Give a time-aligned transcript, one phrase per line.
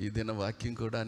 [0.00, 1.04] ఈ దిన వాక్యం కూడా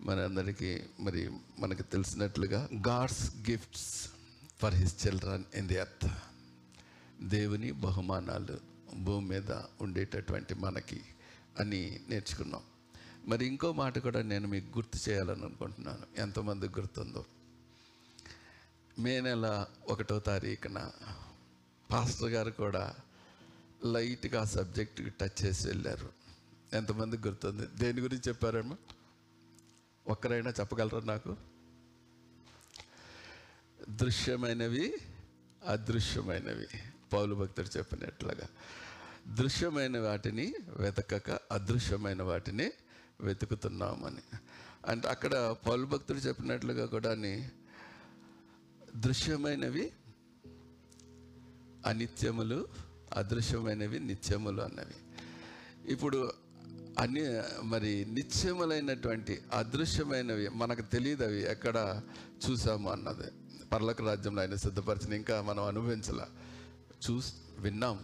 [0.00, 4.08] మనందరికీ మరి మనకు తెలిసినట్లుగా God's gifts
[4.58, 6.08] for his children in the earth
[7.22, 8.58] దేవుని బహుమానాలు
[8.96, 11.00] భూమి మీద ఉండేటటువంటి మనకి
[11.58, 12.60] అని నేర్చుకున్నాం.
[13.26, 16.20] మరి ఇంకో మాట కూడా నేను మీకు గుర్తు చేయాలని అనుకుంటున్నాను.
[16.20, 17.24] ఎంతమందికి గుర్తుందో.
[18.98, 20.90] మే నెల ఒకటో తారీఖున
[21.92, 22.94] పాస్టర్ గారు కూడా
[23.84, 26.19] లైట్గా ఆ సబ్జెక్ట్కి టచ్ చేసి వెళ్ళారు.
[26.74, 27.66] ఎంతమందికి గుర్తుంది?
[27.66, 28.76] దేని గురించి చెప్పారమ్మా?
[30.08, 31.36] ఒక్కరైనా చెప్పగలరా నాకు?
[33.88, 34.94] దృశ్యమైనవి
[35.66, 36.66] అదృశ్యమైనవి.
[37.12, 38.48] పౌలు భక్తుడు చెప్పినట్లుగా.
[39.34, 42.70] దృశ్యమైన వాటిని వెతకక అదృశ్యమైన వాటిని
[43.20, 44.36] వెతుకుతున్నామని.
[44.86, 47.14] అంటే అక్కడ పౌలు భక్తుడు చెప్పినట్లుగా కూడా
[48.96, 49.92] దృశ్యమైనవి
[51.86, 52.68] అనిత్యములు
[53.16, 54.94] అదృశ్యమైనవి నిత్యములు అన్నవి.
[55.92, 56.32] ఇప్పుడు
[57.00, 62.02] అన్ని మరి నిత్యములైనటువంటి అదృశ్యమైనవి మనకు తెలియదు అవి ఎక్కడ
[62.50, 63.30] చూసాము అన్నది.
[63.72, 66.26] పర్లక రాజ్యంలో ఆయన సిద్ధపరిచిన ఇంకా మనం అనుభవించాల.
[67.10, 68.00] చూస్ విన్నాం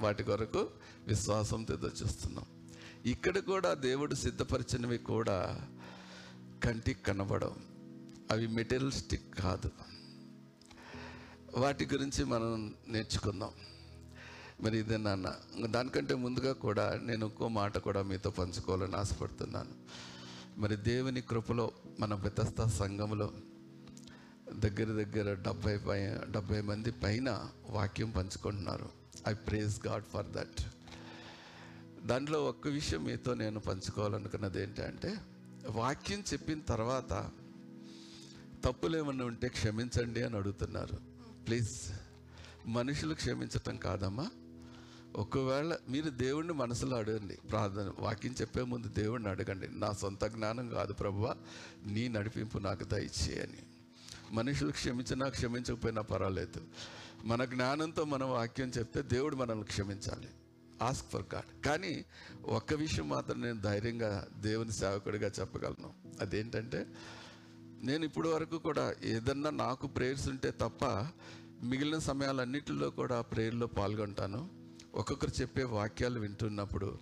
[0.00, 0.70] వాటి కొరకు
[1.06, 2.44] విశ్వాసంతో ఎదురు చూస్తున్నాం
[3.06, 5.68] ఇక్కడ కూడా దేవుడు సిద్ధపరిచినవి కూడా
[6.64, 7.54] కంటికి కనబడవు.
[8.30, 9.70] అవి మెటీరియలిస్టిక్ కాదు.
[11.56, 13.50] వాటి గురించి మనం నేర్చుకుందాం.
[14.60, 15.34] మరి ఇదే నాన్న.
[15.66, 19.74] దానికంటే ముందుగా కూడా నేను ఇంకో మాట కూడా మీతో పంచుకోవాలని ఆశపడుతున్నాను.
[20.60, 21.70] మరి దేవుని కృపలో
[22.00, 23.32] మన బెతస్తా సంఘంలో
[24.52, 28.88] దగ్గర దగ్గర డెబ్బై పై డెబ్బై మంది పైన వాక్యం పంచుకుంటున్నారు.
[29.28, 30.62] I praise God for that
[32.06, 35.18] దాంట్లో ఒక్క విషయం మీతో నేను పంచుకోవాలనుకున్నది ఏంటంటే
[35.66, 37.30] వాక్యం చెప్పిన తర్వాత
[38.64, 40.96] తప్పులు ఏమన్నా ఉంటే క్షమించండి అని అడుగుతున్నారు.
[41.46, 41.92] ప్లీజ్
[42.66, 44.30] మనుషులు క్షమించటం కాదమ్మా.
[45.16, 49.68] ఒకవేళ మీరు దేవుణ్ణి మనసులో అడగండి ప్రార్థన వాక్యం చెప్పే ముందు దేవుణ్ణి అడగండి.
[49.80, 51.36] నా సొంత జ్ఞానం కాదు ప్రభువా
[51.86, 53.62] నీ నడిపింపు నాకు దయచేయని
[54.32, 56.60] మనుషులు క్షమించినా క్షమించకపోయినా పర్వాలేదు.
[57.24, 60.28] మన జ్ఞానంతో మనం వాక్యం చెప్తే దేవుడు మనల్ని క్షమించాలి.
[60.82, 62.04] ఆస్క్ ఫర్ గాడ్ కానీ
[62.44, 65.92] ఒక్క విషయం మాత్రం నేను ధైర్యంగా దేవుని సేవకుడిగా చెప్పగలను.
[66.20, 66.86] అదేంటంటే
[67.82, 70.84] నేను ఇప్పటి వరకు కూడా ఏదన్నా నాకు ప్రేయర్స్ ఉంటే తప్ప
[71.62, 74.57] మిగిలిన సమయాలన్నిటిలో కూడా ప్రేయర్లో పాల్గొంటాను.
[74.98, 76.98] ఒక్కొక్కరు చెప్పే వాక్యాలు వింటున్నప్పుడు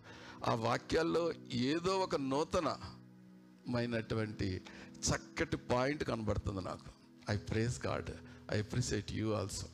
[0.47, 4.61] ఆ వాక్యాల్లో ఏదో ఒక నూతనమైనటువంటి
[5.09, 6.91] చక్కటి పాయింట్ కనబడుతుంది నాకు.
[7.31, 8.11] I praise God
[8.53, 9.67] I appreciate you also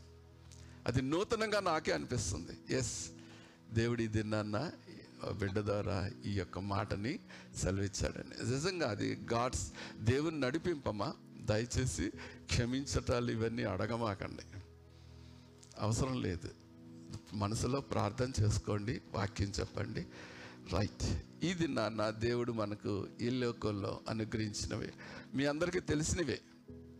[0.87, 2.75] అది నూతనంగా నాకే అనిపిస్తుంది.
[2.75, 3.11] ఎస్
[3.73, 4.71] దేవుడి దిన్నాన్న
[5.39, 7.19] బిడ్డ ద్వారా ఈ యొక్క మాటని
[7.57, 8.51] సెలవిచ్చాడని.
[8.51, 11.15] నిజంగా అది గాడ్స్ దేవుని నడిపింపమా?
[11.41, 12.13] దయచేసి
[12.45, 14.43] క్షమించటాలు ఇవన్నీ అడగమాకండి.
[15.79, 16.62] అవసరం లేదు.
[17.35, 20.07] మనసులో ప్రార్థన చేసుకోండి వాక్యం చెప్పండి.
[20.73, 24.93] రైట్ ఇది నా నా దేవుడు మనకు ఈ లోకంలో అనుగ్రహించినవే.
[25.35, 26.41] మీ అందరికీ తెలిసినవే.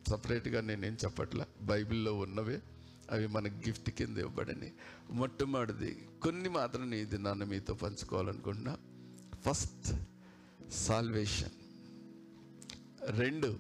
[0.09, 1.47] సపరేట్గా నేనేం చెప్పట్లా?
[1.63, 2.63] బైబిల్లో ఉన్నవే.
[3.11, 4.73] అవి మనకు గిఫ్ట్ కింద ఇవ్వబడని
[5.11, 8.79] మొట్టమొదటిది కొన్ని మాత్రం ఇది నన్ను మీతో పంచుకోవాలనుకుంటున్నా.
[9.41, 9.93] ఫస్ట్
[10.73, 11.51] సాల్వేషన్
[13.07, 13.59] రెండు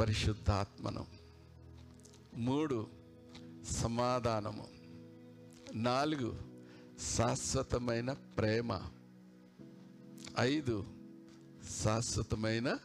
[0.00, 1.06] పరిశుద్ధాత్మనం.
[2.34, 2.95] మూడు
[3.70, 4.68] సమాధానము.
[5.74, 6.38] నాలుగు
[7.16, 8.80] శాశ్వతమైన ప్రేమ.
[10.40, 10.84] ఐదు
[11.82, 12.78] శాశ్వతమైన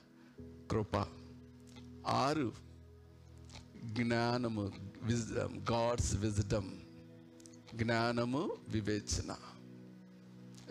[0.71, 1.05] కృప.
[2.07, 2.51] ఆరు
[3.83, 4.71] జ్ఞానము
[5.03, 6.71] విజ్డమ్ గాడ్స్ విజ్డమ్
[7.75, 9.35] జ్ఞానము వివేచన.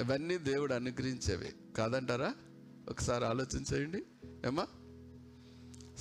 [0.01, 1.53] ఇవన్నీ దేవుడు అనుగ్రహించేవి.
[1.77, 2.35] కాదంటారా?
[2.91, 4.05] ఒకసారి ఆలోచించేయండి
[4.47, 4.67] ఏమా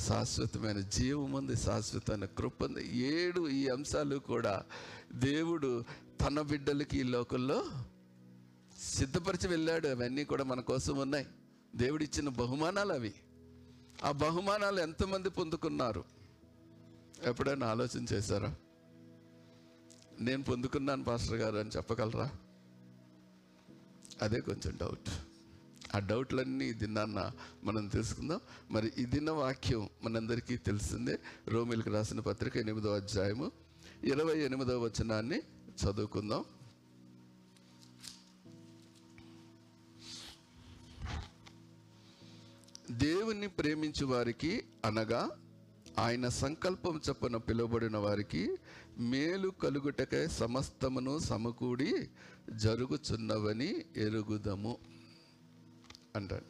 [0.08, 4.64] శాశ్వతమైన జీవం ఉంది శాశ్వతమైన కృప ఉంది ఏడు ఈ అంశాలు కూడా
[5.14, 5.84] దేవుడు
[6.22, 7.66] తన బిడ్డలకి ఈ లోకంలో
[8.80, 9.88] సిద్ధపరిచి వెళ్ళాడు.
[9.88, 11.28] అవన్నీ కూడా మన కోసం ఉన్నాయి.
[11.76, 13.14] దేవుడు ఇచ్చిన బహుమానాలు అవి.
[14.04, 16.04] ఆ బహుమానాలు ఎంతమంది పొందుకున్నారు?
[17.24, 18.56] ఎప్పుడైనా ఆలోచన చేశారా?
[20.22, 22.32] నేను పొందుకున్నాను పాస్టర్ గారు అని చెప్పగలరా?
[24.22, 25.29] అదే కొంచెం డౌట్.
[25.96, 27.32] ఆ డౌట్లన్నీ దిన్నాన్న
[27.64, 28.40] మనం తెలుసుకుందాం.
[28.72, 31.20] మరి ఈ దిన వాక్యం మనందరికీ తెలిసిందే.
[31.48, 33.52] రోమిల్కి రాసిన పత్రిక ఎనిమిదవ అధ్యాయము
[34.04, 35.40] ఇరవై ఎనిమిదవ వచనాన్ని
[35.84, 36.46] చదువుకుందాం.
[42.92, 45.30] దేవుణ్ణి ప్రేమించు వారికి అనగా
[46.00, 48.56] ఆయన సంకల్పం చొప్పున పిలువబడిన వారికి
[49.00, 52.10] మేలు కలుగుటకై సమస్తమును సమకూడి
[52.50, 54.78] జరుగుచున్నవని ఎరుగుదము.
[56.20, 56.50] అంటాడు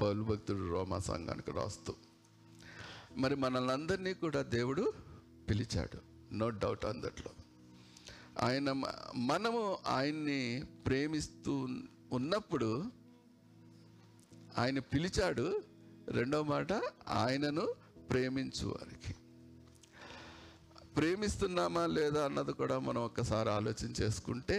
[0.00, 1.92] పౌలు భక్తుడు రోమా సంఘానికి రాస్తూ
[3.16, 4.84] మరి మనల్ని అందరినీ కూడా దేవుడు
[5.48, 5.98] పిలిచాడు
[6.32, 7.32] నో డౌట్ అందట్లో
[8.40, 8.68] ఆయన
[9.26, 10.40] మనము ఆయన్ని
[10.86, 11.54] ప్రేమిస్తూ
[12.12, 12.68] ఉన్నప్పుడు
[14.58, 15.46] ఆయన పిలిచాడు
[16.08, 16.72] రెండో మాట
[17.18, 17.64] ఆయనను
[18.10, 19.12] ప్రేమించు వారికి.
[20.96, 24.58] ప్రేమిస్తున్నామా లేదా అన్నది కూడా మనం ఒక్కసారి ఆలోచన చేసుకుంటే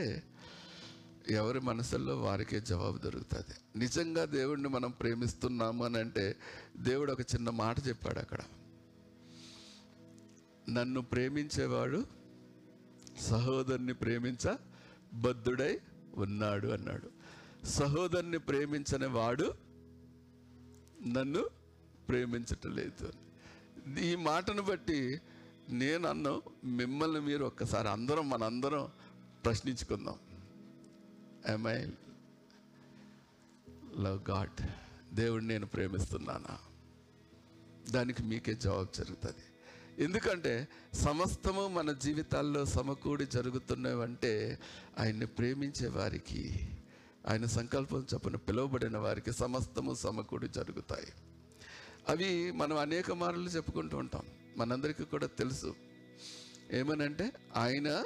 [1.29, 3.79] ఎవరి మనసుల్లో వారికే జవాబు దొరుకుతుంది.
[3.79, 6.35] నిజంగా దేవుడిని మనం ప్రేమిస్తున్నాము అని అంటే
[6.77, 8.39] దేవుడు ఒక చిన్న మాట చెప్పాడు అక్కడ.
[10.69, 12.05] నన్ను ప్రేమించేవాడు
[13.21, 14.55] సహోదరుని ప్రేమించ
[15.13, 15.79] బద్ధుడై
[16.15, 17.09] ఉన్నాడు అన్నాడు.
[17.65, 19.53] సహోదరుని ప్రేమించని వాడు
[21.07, 21.45] నన్ను
[22.09, 23.13] ప్రేమించటం లేదు
[23.99, 25.21] ఈ మాటను బట్టి
[25.69, 28.89] నేను అన్ను మిమ్మల్ని మీరు ఒక్కసారి అందరం మనందరం
[29.45, 30.15] ప్రశ్నించుకుందాం.
[31.49, 31.85] ఐ
[33.99, 34.65] లవ్ గాడ్
[35.15, 36.57] దేవుడు నేను ప్రేమిస్తున్నానా?
[37.91, 39.37] దానికి మీకే జవాబు జరుగుతుంది.
[40.03, 44.59] ఎందుకంటే సమస్తము మన జీవితాల్లో సమకూడి జరుగుతున్నవంటే
[44.99, 46.69] ఆయన్ని ప్రేమించే వారికి
[47.27, 51.07] ఆయన సంకల్పం చొప్పున పిలువబడిన వారికి సమస్తము సమకూడి జరుగుతాయి.
[52.09, 54.21] అవి మనం అనేక మార్లు చెప్పుకుంటూ ఉంటాం.
[54.57, 55.75] మనందరికీ కూడా తెలుసు.
[56.71, 58.03] ఏమనంటే ఆయన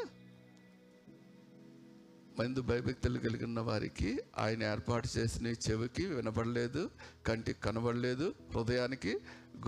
[2.39, 6.89] మందు భయభక్తులు కలిగిన వారికి ఆయన ఏర్పాటు చేసిన చెవికి వినపడలేదు
[7.27, 9.17] కంటికి కనబడలేదు హృదయానికి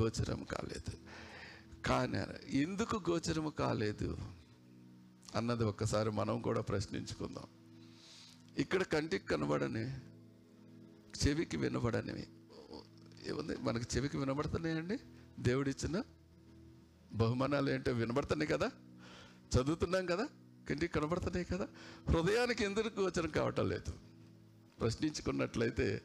[0.01, 0.97] గోచరం కాలేదు.
[1.87, 4.17] కానీ ఎందుకు గోచరం కాలేదు
[5.35, 7.43] అన్నది ఒక్కసారి మనం కూడా ప్రశ్నించుకుందాం.
[8.57, 9.91] ఇక్కడ కంటికి కనబడని
[11.27, 12.27] చెవికి వినబడనివి
[13.29, 13.57] ఏముంది?
[13.57, 14.99] మనకి చెవికి వినబడుతున్నాయండి?
[15.39, 16.01] దేవుడిచ్చిన
[17.13, 18.71] బహుమానాలు ఏంటో వినబడుతున్నాయి కదా?
[19.55, 20.27] చదువుతున్నాం కదా?
[20.65, 21.67] కంటికి కనబడుతున్నాయి కదా?
[22.09, 23.93] హృదయానికి ఎందుకు వచనం కావటం లేదు?
[24.79, 26.01] ప్రశ్నించుకున్నట్లయితే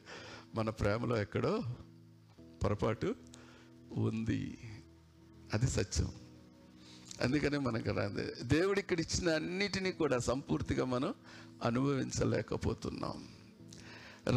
[0.55, 1.63] మన ప్రేమలో ఎక్కడో
[2.63, 3.15] పొరపాటు
[3.91, 4.57] ఉంది.
[5.53, 6.11] అది సత్యం.
[7.21, 11.13] అందుకనే మనకు రాదు దేవుడు ఇక్కడ ఇచ్చిన అన్నిటినీ కూడా సంపూర్తిగా మనం
[11.63, 13.27] అనుభవించలేకపోతున్నాం.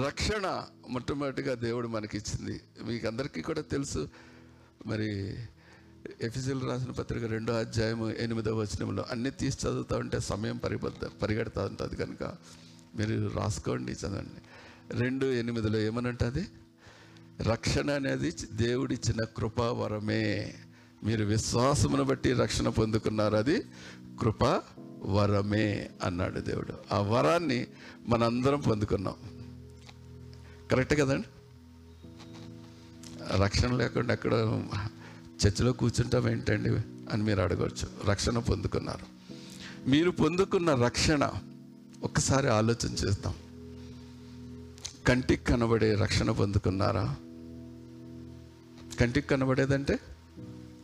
[0.05, 4.09] రక్షణ మొట్టమొదటిగా దేవుడు మనకి ఇచ్చింది మీకు అందరికీ కూడా తెలుసు.
[4.87, 5.37] మరి
[6.23, 11.97] ఎఫిజిల్ రాసిన పత్రిక రెండో అధ్యాయము ఎనిమిదో వచనంలో అన్ని తీసి చదువుతా ఉంటే సమయం పరిబద్ధ పరిగెడతా ఉంటుంది
[11.97, 12.35] కనుక
[12.97, 14.41] మీరు రాసుకోండి చదవండి.
[14.99, 16.49] రెండు ఎనిమిదిలో ఏమనంటుంది?
[17.43, 20.55] రక్షణ అనేది దేవుడిచ్చిన కృపావరమే.
[21.05, 23.62] మీరు విశ్వాసమును బట్టి రక్షణ పొందుకున్నారు అది
[24.21, 24.62] కృపా
[25.03, 26.75] వరమే అన్నాడు దేవుడు.
[26.93, 27.67] ఆ వరాన్ని
[28.09, 29.15] మనందరం పొందుకున్నాం.
[30.71, 31.29] కరెక్ట్ కదండి?
[33.43, 34.65] రక్షణ లేకుండా ఎక్కడ
[35.47, 36.71] చర్చిలో కూర్చుంటాం ఏంటండి
[37.13, 39.07] అని మీరు అడగవచ్చు రక్షణ పొందుకున్నారు.
[39.91, 41.31] మీరు పొందుకున్న రక్షణ
[42.03, 43.35] ఒక్కసారి ఆలోచన చేద్దాం.
[45.07, 47.17] కంటికి కనబడే రక్షణ పొందుకున్నారా?
[49.01, 49.99] కంటికి కనబడేదంటే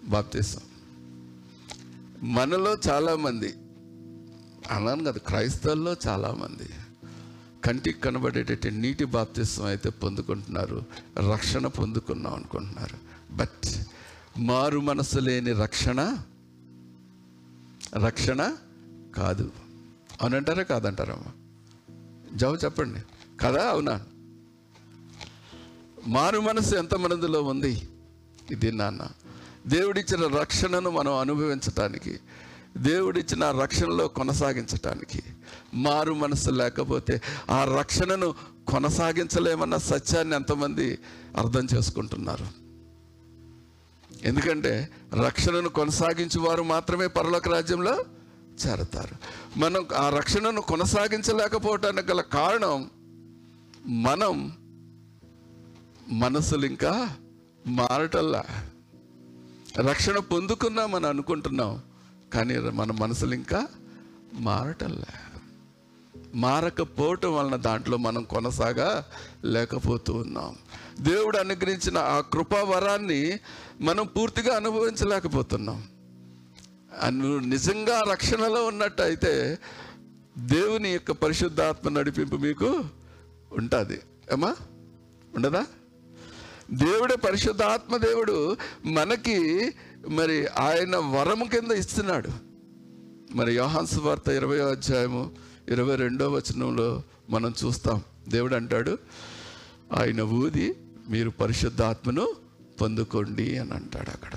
[0.04, 0.60] బాప్తీసం.
[2.22, 3.54] మనలో చాలామంది
[4.70, 6.70] అన్నాను కదా క్రైస్తవుల్లో చాలామంది
[7.64, 10.84] కంటికి కనబడేటట్టు నీటి బాప్తిస్వం అయితే పొందుకుంటున్నారు
[11.32, 12.96] రక్షణ పొందుకున్నాం అనుకుంటున్నారు.
[13.34, 13.86] బట్
[14.38, 16.18] మారు మనసు లేని రక్షణ
[17.94, 18.56] రక్షణ
[19.16, 19.52] కాదు.
[20.20, 21.32] అవునంటారా కాదంటారమ్మా
[22.36, 23.00] జవాబు చెప్పండి.
[23.42, 23.70] కదా?
[23.70, 24.00] అవునా?
[26.06, 27.88] మారు మనసు ఎంత మనదిలో ఉంది?
[28.50, 29.08] ఇది నాన్న.
[29.66, 32.20] దేవుడిచ్చిన రక్షణను మనం అనుభవించటానికి
[32.76, 35.22] దేవుడిచ్చిన రక్షణలో కొనసాగించటానికి
[35.74, 38.34] మారు మనసు లేకపోతే ఆ రక్షణను
[38.68, 40.98] కొనసాగించలేమన్న సత్యాన్ని ఎంతమంది
[41.36, 42.69] అర్థం చేసుకుంటున్నారు?
[44.24, 44.88] ఎందుకంటే
[45.24, 48.04] రక్షణను కొనసాగించే వారు మాత్రమే పరలోక రాజ్యంలో
[48.66, 49.14] చేరతారు.
[49.56, 52.90] మనం ఆ రక్షణను కొనసాగించలేకపోవటానికి గల కారణం
[53.86, 54.52] మనం
[56.08, 57.08] మనసులు ఇంకా
[57.66, 58.44] మారటల్లా
[59.76, 61.82] రక్షణ పొందుకున్నామని అనుకుంటున్నాం
[62.32, 63.66] కానీ మన మనసులు ఇంకా
[64.32, 65.12] మారటల్లా
[66.34, 69.04] మారకపోవటం వలన దాంట్లో మనం కొనసాగా
[69.44, 70.56] లేకపోతూ ఉన్నాం.
[70.98, 73.40] దేవుడు అనుగ్రహించిన ఆ కృపా వరాన్ని
[73.80, 75.84] మనం పూర్తిగా అనుభవించలేకపోతున్నాం.
[77.02, 79.58] అను నిజంగా రక్షణలో ఉన్నట్టయితే
[80.38, 82.84] దేవుని యొక్క పరిశుద్ధాత్మ నడిపింపు మీకు
[83.52, 84.00] ఉంటుంది.
[84.32, 84.56] ఏమా?
[85.36, 85.66] ఉండదా?
[86.72, 89.70] దేవుడే పరిశుద్ధాత్మ దేవుడు మనకి
[90.08, 92.28] మరి ఆయన వరము కింద ఇస్తున్నాడు.
[93.34, 95.30] మరి యోహాన్స్ వార్త ఇరవై అధ్యాయము
[95.68, 98.02] ఇరవై రెండో వచనంలో మనం చూస్తాం.
[98.28, 98.98] దేవుడు అంటాడు
[99.92, 100.74] ఆయన ఊది
[101.08, 102.28] మీరు పరిశుద్ధాత్మను
[102.80, 104.32] పొందుకోండి అని అంటాడు అక్కడ.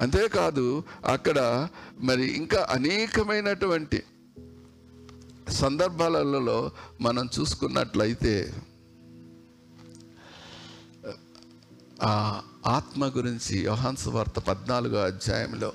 [0.00, 1.68] అంతేకాదు అక్కడ
[2.00, 4.02] మరి ఇంకా అనేకమైనటువంటి
[5.48, 8.54] సందర్భాలలో మనం చూసుకున్నట్లయితే
[12.02, 15.72] ఆ ఆత్మ గురించి యోహాన్స్ వార్త పద్నాలుగో అధ్యాయంలో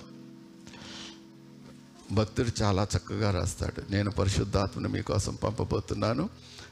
[2.12, 3.92] భక్తుడు చాలా చక్కగా రాస్తాడు.
[3.92, 6.30] నేను పరిశుద్ధాత్మను మీకోసం పంపబోతున్నాను.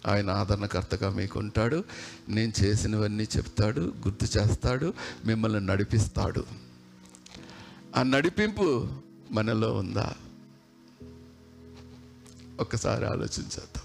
[0.08, 1.84] ఆయన ఆదరణకర్తగా మీకు ఉంటాడు
[2.30, 4.94] నేను చేసినవన్నీ చెప్తాడు గుర్తు చేస్తాడు
[5.26, 6.46] మిమ్మల్ని నడిపిస్తాడు.
[7.96, 8.88] ఆ నడిపింపు
[9.32, 10.14] మనలో ఉందా?
[12.60, 13.84] ఒక్కసారి ఆలోచించేద్దాం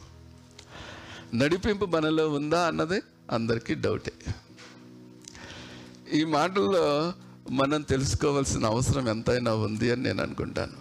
[1.38, 4.12] నడిపింపు మనలో ఉందా అన్నది అందరికీ డౌటే.
[6.12, 7.12] ఈ మాటల్లో
[7.50, 10.72] మనం తెలుసుకోవాల్సిన అవసరం ఎంతైనా ఉంది అని నేను అనుకుంటాను.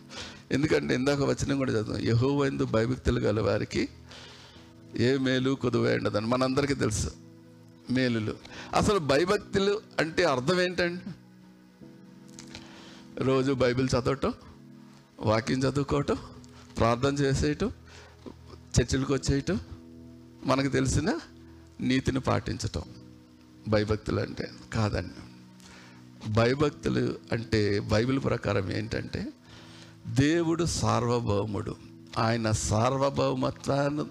[0.52, 3.90] ఎందుకంటే ఇందాక వచ్చినా కూడా చదువు యహోవైందు భయభక్తులు గల వారికి
[4.98, 7.12] ఏ మేలు కొదువే ఉండదని మనందరికీ తెలుసు.
[7.92, 8.36] మేలులు.
[8.74, 11.02] అసలు భయభక్తులు అంటే అర్థం ఏంటండి?
[13.24, 14.34] రోజు బైబిల్ చదవటం
[15.20, 16.18] వాక్యం చదువుకోవటం
[16.78, 17.72] ప్రార్థన చేసేయటం
[18.58, 19.60] చర్చిలకు వచ్చేయటం
[20.46, 21.20] మనకు తెలిసిన
[21.82, 22.82] నీతిని పాటించటం
[23.68, 25.14] భయభక్తులు అంటే కాదండి.
[26.32, 29.28] భయభక్తులు అంటే బైబిల్ ప్రకారం ఏంటంటే
[30.08, 31.76] దేవుడు సార్వభౌముడు.
[32.18, 34.04] ఆయన సార్వభౌమత్వాన్ని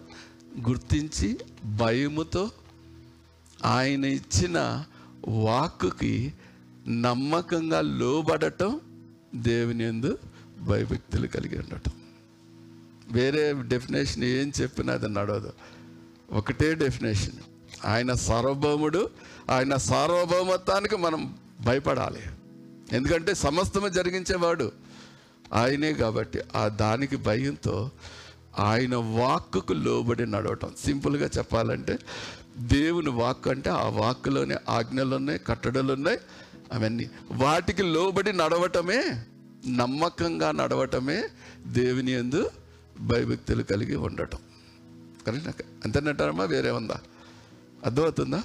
[0.60, 2.50] గుర్తించి భయముతో
[3.64, 4.84] ఆయన ఇచ్చిన
[5.28, 6.32] వాక్కుకి
[6.88, 8.80] నమ్మకంగా లోబడటం
[9.34, 10.18] దేవుని ఎందు
[10.60, 11.92] భయభక్తులు కలిగి ఉండటం.
[13.12, 15.52] వేరే డెఫినేషన్ ఏం చెప్పినా అది నడవదు.
[16.30, 17.34] ఒకటే డెఫినేషన్
[17.84, 19.10] ఆయన సార్వభౌముడు
[19.50, 22.20] ఆయన సార్వభౌమత్వానికి మనం భయపడాలి.
[22.92, 24.72] ఎందుకంటే సమస్తము జరిగించేవాడు
[25.52, 27.90] ఆయనే కాబట్టి ఆ దానికి భయంతో
[28.58, 30.70] ఆయన వాక్కుకు లోబడి నడవటం.
[30.84, 31.98] సింపుల్గా చెప్పాలంటే
[32.56, 36.18] దేవుని వాక్కు అంటే ఆ వాక్కులోనే ఆజ్ఞలు ఉన్నాయి కట్టడలు ఉన్నాయి
[36.72, 37.10] అవన్నీ.
[37.30, 39.04] వాటికి లోబడి నడవటమే
[39.68, 41.28] నమ్మకంగా నడవటమే
[41.66, 42.50] దేవుని ఎందు
[43.00, 44.38] భయభక్తులు కలిగి ఉండటం.
[45.26, 45.62] కరెక్ట్?
[45.84, 46.44] అంతేనంటారమ్మా?
[46.44, 47.00] వేరే ఉందా
[47.84, 48.42] అర్థమవుతుందా?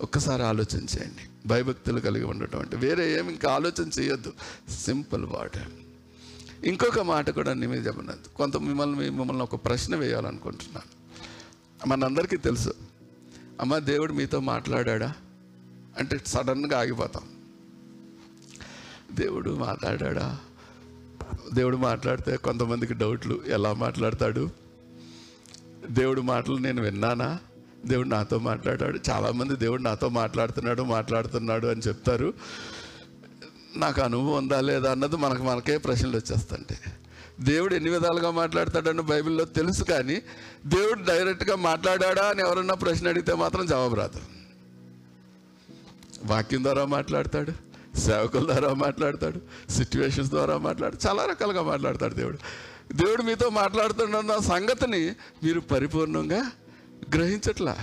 [0.00, 1.48] ఒక్కసారి ఆలోచన చేయండి.
[1.48, 4.32] భయభక్తులు కలిగి ఉండటం అంటే వేరే ఏమి ఇంకా ఆలోచన చేయొద్దు.
[4.84, 5.85] Simple word.
[6.64, 10.96] ఇంకొక మాట కూడా నేను మీద చెప్పలేదు కొంత మిమ్మల్ని మిమ్మల్ని ఒక ప్రశ్న వేయాలనుకుంటున్నాను.
[11.88, 12.74] మనందరికీ తెలుసు.
[13.60, 15.14] అమ్మ దేవుడు మీతో మాట్లాడా
[15.98, 17.22] అంటే సడన్గా ఆగిపోతాం.
[19.12, 20.38] దేవుడు మాట్లాడా
[21.54, 23.40] దేవుడు మాట్లాడితే కొంతమందికి డౌట్లు.
[23.46, 24.50] ఎలా మాట్లాడతాడు?
[25.90, 27.38] దేవుడు మాటలు నేను విన్నానా?
[27.86, 28.98] దేవుడు నాతో మాట్లాడాడు.
[29.10, 32.34] చాలామంది దేవుడు నాతో మాట్లాడుతున్నాడు మాట్లాడుతున్నాడు అని చెప్తారు.
[33.76, 36.78] నాకు అనుభవం ఉందా లేదా అన్నది మనకు మనకే ప్రశ్నలు వచ్చేస్తుంటే.
[37.40, 40.22] దేవుడు ఎన్ని విధాలుగా మాట్లాడతాడని బైబిల్లో తెలుసు కానీ
[40.66, 44.20] దేవుడు డైరెక్ట్గా మాట్లాడా అని ఎవరన్నా ప్రశ్న అడిగితే మాత్రం జవాబు రాదు.
[46.24, 47.52] వాక్యం ద్వారా మాట్లాడతాడు
[47.98, 52.38] సేవకుల ద్వారా మాట్లాడతాడు సిచ్యువేషన్స్ ద్వారా మాట్లాడు చాలా రకాలుగా మాట్లాడతాడు దేవుడు.
[52.92, 55.14] దేవుడు మీతో మాట్లాడుతున్న సంగతిని
[55.44, 56.50] మీరు పరిపూర్ణంగా
[57.14, 57.76] గ్రహించట్లా.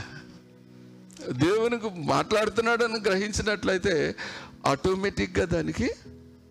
[1.29, 4.15] దేవునికి మాట్లాడుతున్నాడని గ్రహించినట్లయితే
[4.65, 5.89] ఆటోమేటిక్గా దానికి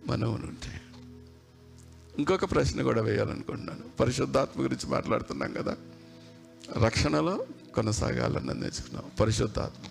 [0.07, 0.81] మనవులు ఉంటాయి.
[2.17, 3.97] ఇంకొక ప్రశ్న కూడా వేయాలనుకుంటున్నాను.
[3.99, 5.77] పరిశుద్ధాత్మ గురించి మాట్లాడుతున్నాం కదా.
[6.83, 9.03] రక్షణలో కొనసాగాలని నేర్చుకున్నాం.
[9.19, 9.87] పరిశుద్ధాత్మ.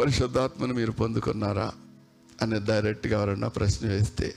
[0.00, 1.72] పరిశుద్ధాత్మను మీరు పొందుకున్నారా
[2.42, 4.34] అని డైరెక్ట్గా ఎవరన్నా ప్రశ్న వేస్తే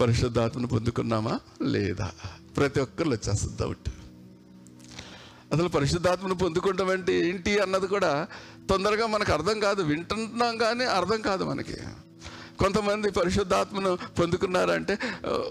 [0.00, 2.12] పరిశుద్ధాత్మను పొందుకున్నామా లేదా?
[2.56, 3.90] ప్రతి ఒక్కరు వచ్చేస్తుంది డౌట్
[5.52, 8.28] అసలు పరిశుద్ధాత్మను పొందుకుంటాం అంటే ఏంటి అన్నది కూడా
[8.68, 11.76] తొందరగా మనకు అర్థం కాదు వింటున్నాం కానీ అర్థం కాదు మనకి.
[12.58, 14.98] కొంతమంది పరిశుద్ధాత్మను పొందుకున్నారంటే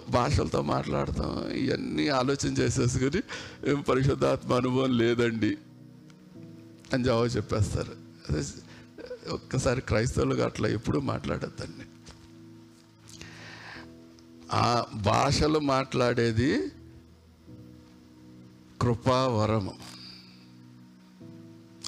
[0.10, 3.22] భాషలతో మాట్లాడతాం ఇవన్నీ ఆలోచన చేసేసుకుని
[3.72, 5.58] "ఏం పరిశుద్ధాత్మ అనుభవం లేదండి
[6.94, 7.94] అని జవాబు చెప్పేస్తారు.
[9.30, 11.86] ఒక్కసారి క్రైస్తవులుగా అట్లా ఎప్పుడూ మాట్లాడద్దండి.
[14.52, 16.68] ఆ భాషలు మాట్లాడేది
[18.82, 19.74] కృపావరము.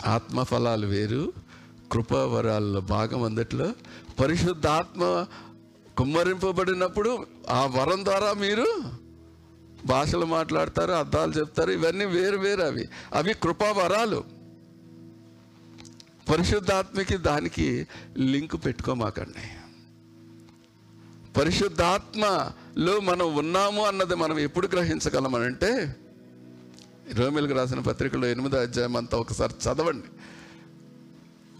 [0.05, 1.33] ఆత్మఫలాలు వేరు
[1.91, 3.73] కృపావరాల్లో భాగం అందట్లో
[4.19, 5.25] పరిశుద్ధాత్మ
[5.97, 8.65] కుమ్మరింపబడినప్పుడు ఆ వరం ద్వారా మీరు
[9.85, 11.71] భాషలు మాట్లాడతారు అర్థాలు చెప్తారు.
[11.71, 12.89] ఇవన్నీ వేరు వేరు అవి.
[13.13, 14.23] అవి కృపావరాలు.
[16.31, 19.57] పరిశుద్ధాత్మకి దానికి లింక్ పెట్టుకోమాకండి.
[21.39, 25.95] పరిశుద్ధాత్మలో మనం ఉన్నాము అన్నది మనం ఎప్పుడు గ్రహించగలమనంటే
[27.13, 30.07] రోమిలకు రాసిన పత్రికలో ఎనిమిదో అధ్యాయం అంతా ఒకసారి చదవండి.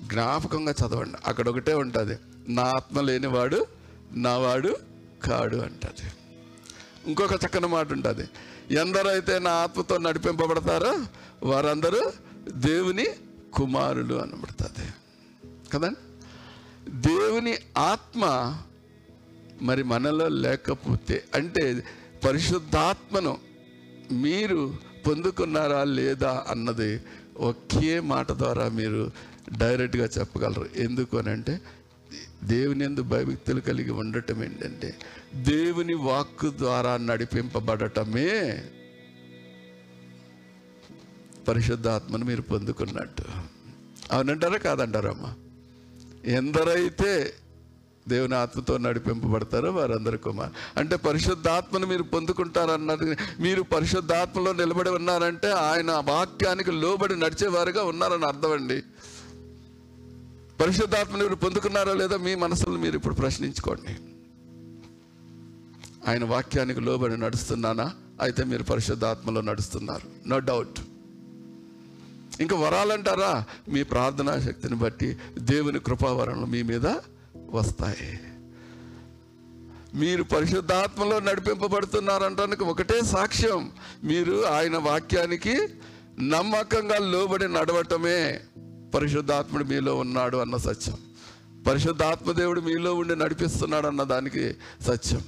[0.08, 1.17] జ్ఞాపకంగా చదవండి.
[1.25, 2.17] అక్కడ ఒకటే ఉంటుంది.
[2.48, 3.65] నా ఆత్మ లేనివాడు
[4.13, 4.77] నావాడు
[5.24, 6.12] కాడు అంటది.
[7.08, 8.29] ఇంకొక చక్కని మాట ఉంటుంది.
[8.72, 11.05] ఎందరైతే నా ఆత్మతో నడిపింపబడతారో
[11.43, 12.12] వారందరూ
[12.50, 13.08] దేవుని
[13.53, 14.89] కుమారులు అనబడుతుంది
[15.74, 16.00] కదండి?
[16.91, 18.53] దేవుని ఆత్మ
[19.62, 21.84] మరి మనలో లేకపోతే అంటే
[22.25, 23.38] పరిశుద్ధాత్మను
[24.12, 27.01] మీరు పొందుకున్నారా లేదా అన్నది
[27.38, 29.12] ఒకే మాట ద్వారా మీరు
[29.58, 30.70] డైరెక్ట్గా చెప్పగలరు.
[30.75, 31.62] ఎందుకు అని అంటే
[32.43, 34.96] దేవుని ఎందు భయభక్తులు కలిగి ఉండటం ఏంటంటే
[35.36, 38.63] దేవుని వాక్కు ద్వారా నడిపింపబడటమే
[41.48, 43.24] పరిశుద్ధాత్మను మీరు పొందుకున్నట్టు.
[44.12, 44.58] అవునంటారా?
[44.58, 45.36] కాదంటారమ్మా
[46.25, 47.34] ఎందరైతే
[48.08, 50.79] దేవుని ఆత్మతో నడిపింపబడతారో వారందరూ కుమార్.
[50.79, 58.81] అంటే పరిశుద్ధాత్మను మీరు పొందుకుంటారన్నది మీరు పరిశుద్ధాత్మలో నిలబడి ఉన్నారంటే ఆయన వాక్యానికి లోబడి నడిచేవారుగా ఉన్నారని అర్థం అండి.
[60.62, 63.96] పరిశుద్ధాత్మను మీరు పొందుకున్నారో లేదో మీ మనసులను మీరు ఇప్పుడు ప్రశ్నించుకోండి.
[66.10, 67.91] ఆయన వాక్యానికి లోబడి నడుస్తున్నానా?
[68.22, 70.29] అయితే మీరు పరిశుద్ధాత్మలో నడుస్తున్నారు.
[70.29, 70.79] నో డౌట్
[72.41, 73.43] ఇంకా వరాలంటారా?
[73.70, 76.88] మీ ప్రార్థనా శక్తిని బట్టి దేవుని కృపావరణలు మీ మీద
[77.51, 78.20] వస్తాయి.
[79.96, 83.72] మీరు పరిశుద్ధాత్మలో నడిపింపబడుతున్నారంటానికి ఒకటే సాక్ష్యం.
[84.03, 85.67] మీరు ఆయన వాక్యానికి
[86.22, 88.39] నమ్మకంగా లోబడి నడవటమే
[88.96, 90.98] పరిశుద్ధాత్ముడు మీలో ఉన్నాడు అన్న సత్యం.
[91.67, 95.22] పరిశుద్ధాత్మ దేవుడు మీలో ఉండి నడిపిస్తున్నాడు అన్న దానికి సత్యం.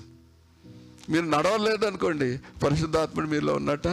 [1.10, 3.88] మీరు నడవలేదు అనుకోండి పరిశుద్ధాత్ముడు మీలో ఉన్నట్ట?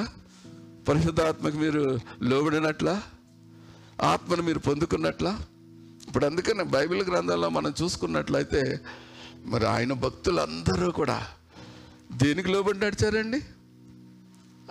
[0.89, 3.03] పరిశుద్ధాత్మకు మీరు లోబడినట్లా?
[4.03, 5.39] ఆత్మను మీరు పొందుకున్నట్లా?
[6.11, 8.81] ఇప్పుడు అందుకనే బైబిల్ గ్రంథంలో మనం చూసుకున్నట్లయితే
[9.45, 11.27] మరి ఆయన భక్తులందరూ కూడా
[12.13, 13.43] దేనికి లోబడి నడిచారండి?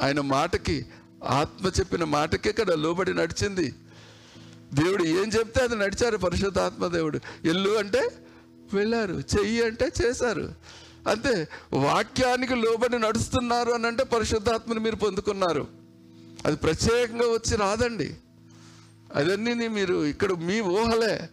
[0.01, 0.85] ఆయన మాటకి
[1.27, 3.75] ఆత్మ చెప్పిన మాటకే కదా లోబడి నడిచింది.
[4.73, 7.19] దేవుడు ఏం చెప్తే అది నడిచారు పరిశుద్ధాత్మ దేవుడు.
[7.45, 8.09] ఎల్లు అంటే
[8.73, 10.53] వెళ్ళారు చెయ్యి అంటే చేశారు.
[11.07, 15.67] అంతే వాక్యానికి లోబడి నడుస్తున్నారు అని అంటే పరిశుద్ధాత్మని మీరు పొందుకున్నారు.
[16.45, 18.15] అది ప్రత్యేకంగా వచ్చి రాదండి.
[19.15, 21.29] అదన్నీ మీరు ఇక్కడ మీ ఊహలే.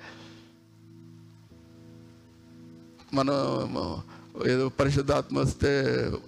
[3.15, 4.03] మనం
[4.47, 5.81] ఏదో పరిశుద్ధాత్మ వస్తే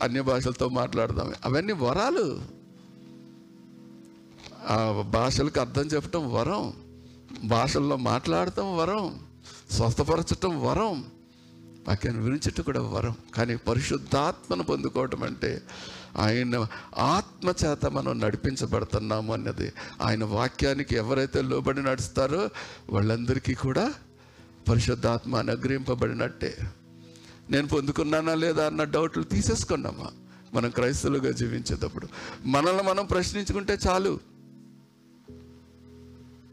[0.02, 2.42] అన్య భాషలతో మాట్లాడదాం అవన్నీ వరాలు.
[4.66, 6.72] ఆ భాషలకు అర్థం చెప్పటం వరం.
[7.44, 9.20] భాషల్లో మాట్లాడటం వరం.
[9.70, 11.04] స్వస్థపరచటం వరం.
[11.88, 13.16] వాక్యాన్ని వినిచటం కూడా వరం.
[13.34, 15.62] కానీ పరిశుద్ధాత్మను పొందుకోవటం అంటే
[16.16, 16.66] ఆయన
[16.98, 19.72] ఆత్మ చేత మనం నడిపించబడుతున్నాము అన్నది.
[20.02, 22.50] ఆయన వాక్యానికి ఎవరైతే లోబడి నడుస్తారో
[22.90, 23.94] వాళ్ళందరికీ కూడా
[24.68, 26.56] పరిశుద్ధాత్మ అనుగ్రహింపబడినట్టే.
[27.50, 30.06] నేను పొందుకున్నానా లేదా అన్న డౌట్లు తీసేసుకున్నామా?
[30.54, 32.08] మనం క్రైస్తవులుగా జీవించేటప్పుడు.
[32.44, 34.20] మనల్ని మనం ప్రశ్నించుకుంటే చాలు.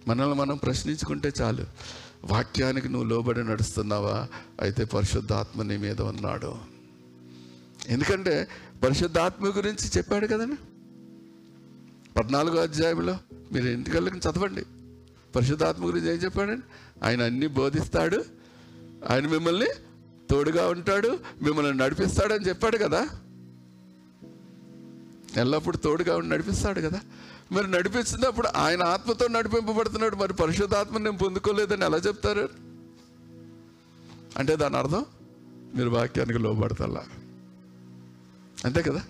[0.07, 1.65] మనల్ని మనం ప్రశ్నించుకుంటే చాలు.
[2.23, 4.27] వాక్యానికి నువ్వు లోబడి నడుస్తున్నావా?
[4.61, 6.55] అయితే పరిశుద్ధాత్మ నీ మీద ఉన్నాడు.
[7.89, 8.47] ఎందుకంటే
[8.83, 10.55] పరిశుద్ధాత్మ గురించి చెప్పాడు కదండి
[12.13, 13.17] పద్నాలుగో అధ్యాయంలో
[13.53, 14.65] మీరు ఇంటికెళ్ళకి చదవండి.
[15.35, 16.61] పరిశుద్ధాత్మ గురించి ఏం చెప్పాడండి?
[17.05, 18.25] ఆయన అన్ని బోధిస్తాడు
[19.09, 19.67] ఆయన మిమ్మల్ని
[20.29, 23.09] తోడుగా ఉంటాడు మిమ్మల్ని నడిపిస్తాడని చెప్పాడు కదా.
[25.37, 26.99] ఎల్లప్పుడు తోడుగా ఉండి నడిపిస్తాడు కదా.
[27.51, 32.49] మరి నడిపించినప్పుడు ఆయన ఆత్మతో నడిపింపబడుతున్నాడు మరి పరిశుద్ధాత్మ నేను పొందుకోలేదని ఎలా చెప్తారు?
[34.37, 35.05] అంటే దాని అర్థం
[35.75, 37.03] మీరు వాక్యానికి లోబడతల్లా.
[38.65, 39.01] అంతే కదా?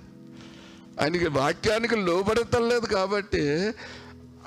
[1.01, 3.73] ఆయనకి వాక్యానికి లోబడతలేదు కాబట్టి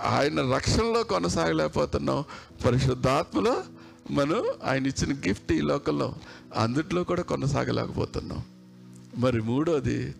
[0.02, 2.24] ఆయన రక్షణలో కొనసాగలేకపోతున్నాం.
[2.66, 3.64] పరిశుద్ధాత్మలో
[4.10, 6.14] మనం ఆయన ఇచ్చిన గిఫ్ట్ ఈ లోకంలో
[6.56, 8.42] అందుట్లో కూడా కొనసాగలేకపోతున్నాం.
[9.16, 10.14] మరి మూడోది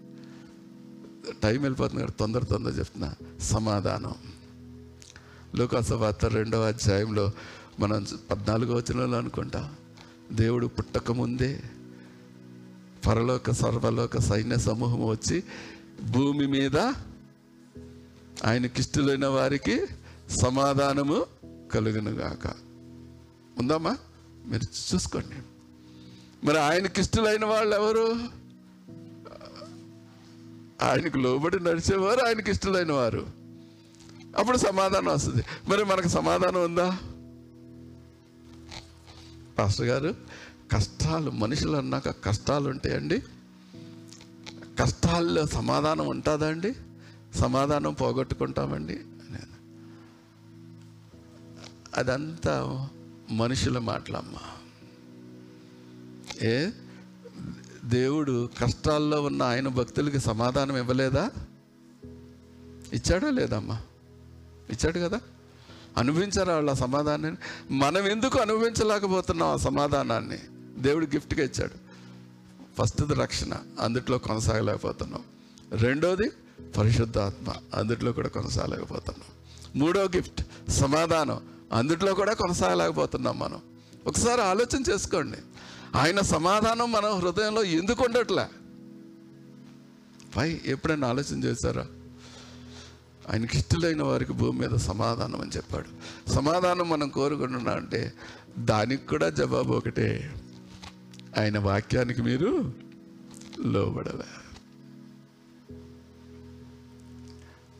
[1.42, 4.14] టైం వెళ్ళిపోతుంది కదా తొందర తొందర చెప్తున్నా సమాధానం.
[5.55, 7.33] లోకాసవార్త రెండవ అధ్యాయంలో
[7.81, 9.74] మనం పద్నాలుగో వచనంలో అనుకుంటా
[10.33, 11.61] దేవుడు పుట్టక ముందే
[13.07, 15.43] పరలోక సర్వలోక సైన్య సమూహం వచ్చి
[16.11, 16.77] భూమి మీద
[18.47, 19.87] ఆయనకిష్టులైన వారికి
[20.31, 21.27] సమాధానము
[21.73, 22.47] కలుగునుగాక.
[23.59, 23.97] ఉందమ్మా?
[24.47, 25.37] మీరు చూసుకోండి.
[26.47, 28.39] మరి ఆయనకిష్టులైన వాళ్ళు ఎవరు?
[30.83, 33.27] ఆయనకు లోబడి నడిచేవారు ఆయనకి ఇష్టలైన వారు.
[34.39, 35.43] అప్పుడు సమాధానం వస్తుంది.
[35.69, 36.99] మరి మనకు సమాధానం ఉందా?
[39.59, 40.15] పాస్టర్ గారు
[40.73, 43.23] కష్టాలు మనుషులు అన్నాక కష్టాలు ఉంటాయండి
[44.81, 46.75] కష్టాల్లో సమాధానం ఉంటుందా అండి
[47.35, 49.01] సమాధానం పోగొట్టుకుంటామండి?
[51.95, 52.89] అదంతా
[53.31, 54.41] మనుషుల మాటలమ్మా.
[56.43, 56.71] ఏ?
[57.85, 61.31] దేవుడు కష్టాల్లో ఉన్న ఆయన భక్తులకి సమాధానం ఇవ్వలేదా?
[62.93, 63.83] ఇచ్చాడా లేదమ్మా?
[64.71, 65.21] ఇచ్చాడు కదా?
[65.97, 67.75] అనుభవించారా వాళ్ళ సమాధానాన్ని?
[67.75, 70.39] మనం ఎందుకు అనుభవించలేకపోతున్నాం ఆ సమాధానాన్ని?
[70.79, 71.88] దేవుడు గిఫ్ట్గా ఇచ్చాడు.
[72.79, 75.23] ఫస్ట్ది రక్షణ అందుట్లో కొనసాగలేకపోతున్నాం.
[75.73, 76.31] రెండోది
[76.79, 79.29] పరిశుద్ధాత్మ అందుట్లో కూడా కొనసాగలేకపోతున్నాం.
[79.81, 81.41] మూడో గిఫ్ట్ సమాధానం
[81.73, 83.61] అందుట్లో కూడా కొనసాగలేకపోతున్నాం మనం.
[84.07, 85.37] ఒకసారి ఆలోచన చేసుకోండి.
[85.97, 88.47] ఆయన సమాధానం మన హృదయంలో ఎందుకు ఉండట్లే?
[90.37, 91.87] పై ఎప్పుడైనా ఆలోచన చేశారా?
[93.33, 95.88] ఆయనకి ఇష్టలైన వారికి భూమి మీద సమాధానం అని చెప్పాడు.
[96.31, 98.12] సమాధానం మనం కోరుకుంటున్నా అంటే
[98.59, 100.35] దానికి కూడా జవాబు ఒకటే.
[101.38, 102.72] ఆయన వాక్యానికి మీరు
[103.61, 104.24] లోబడలే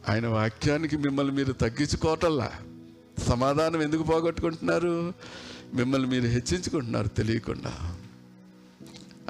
[0.09, 2.53] ఆయన వాక్యానికి మిమ్మల్ని మీరు తగ్గించుకోవటల్లా
[3.19, 5.13] సమాధానం ఎందుకు పోగొట్టుకుంటున్నారు?
[5.75, 7.97] మిమ్మల్ని మీరు హెచ్చించుకుంటున్నారు తెలియకుండా.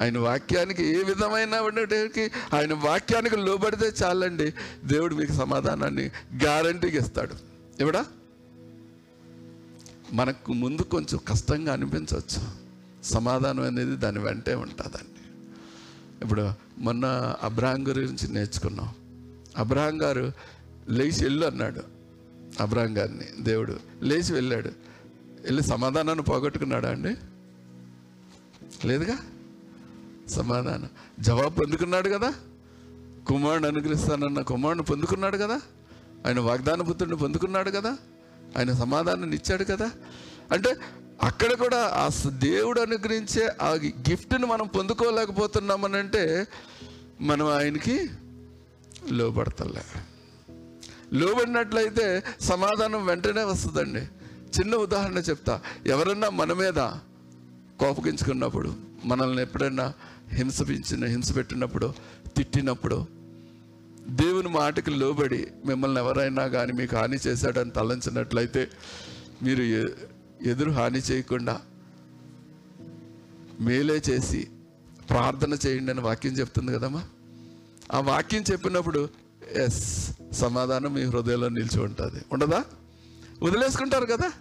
[0.00, 4.54] ఆయన వాక్యానికి ఏ విధమైన ఉండేటికి ఆయన వాక్యానికి లోబడితే చాలండి.
[4.84, 6.04] దేవుడు మీకు సమాధానాన్ని
[6.42, 7.34] గ్యారంటీగా ఇస్తాడు.
[7.80, 8.06] ఇవిడా
[10.12, 12.67] మనకు ముందు కొంచెం కష్టంగా అనిపించవచ్చు.
[13.08, 15.20] సమాధానం అనేది దాని వెంటే ఉంటుందండి.
[16.22, 18.88] ఇప్పుడు మొన్న అబ్రాహం గురించి నేర్చుకున్నాం.
[19.56, 20.32] అబ్రాహం గారు
[20.88, 21.82] లేచి వెళ్ళు అన్నాడు.
[22.60, 24.68] అబ్రాహం గారిని దేవుడు లేచి వెళ్ళాడు.
[25.44, 27.16] వెళ్ళి సమాధానాన్ని పోగొట్టుకున్నాడా అండి?
[28.88, 29.18] లేదుగా?
[30.28, 30.88] సమాధానం.
[31.20, 32.34] జవాబు పొందుకున్నాడు కదా?
[33.26, 35.60] కుమారుడు అనుగ్రహిస్తానన్న కుమారుడు పొందుకున్నాడు కదా?
[36.26, 37.98] ఆయన వాగ్దాన పుత్రుడిని పొందుకున్నాడు కదా?
[38.58, 39.90] ఆయన సమాధానాన్ని ఇచ్చాడు కదా?
[40.52, 40.76] అంటే
[41.22, 43.68] అక్కడ కూడా ఆ దేవుడు అనుగ్రహించే ఆ
[44.08, 46.46] గిఫ్ట్ని మనం పొందుకోలేకపోతున్నామనంటే
[47.20, 48.06] మనం ఆయనకి
[49.12, 49.82] లోబడతలే.
[51.12, 54.00] లోబడినట్లయితే సమాధానం వెంటనే వస్తుందండి.
[54.58, 55.60] చిన్న ఉదాహరణ చెప్తా.
[55.86, 56.78] ఎవరన్నా మన మీద
[57.80, 59.92] కోపగించుకున్నప్పుడు మనల్ని ఎప్పుడైనా
[60.28, 61.92] హింసపించిన హింస పెట్టినప్పుడు
[62.36, 63.06] తిట్టినప్పుడు
[64.08, 68.70] దేవుని మాటకి లోబడి మిమ్మల్ని ఎవరైనా కానీ మీకు హాని చేశాడని తలంచినట్లయితే
[69.42, 69.62] మీరు
[70.42, 71.60] ఎదురు హాని చేయకుండా
[73.60, 74.48] మేలే చేసి
[75.10, 77.04] ప్రార్థన చేయండి అని వాక్యం చెప్తుంది కదమ్మా.
[77.92, 79.08] ఆ వాక్యం చెప్పినప్పుడు
[79.52, 82.24] ఎస్ సమాధానం మీ హృదయంలో నిలిచి ఉంటుంది.
[82.32, 82.64] ఉండదా?
[83.42, 84.32] వదిలేసుకుంటారు కదా?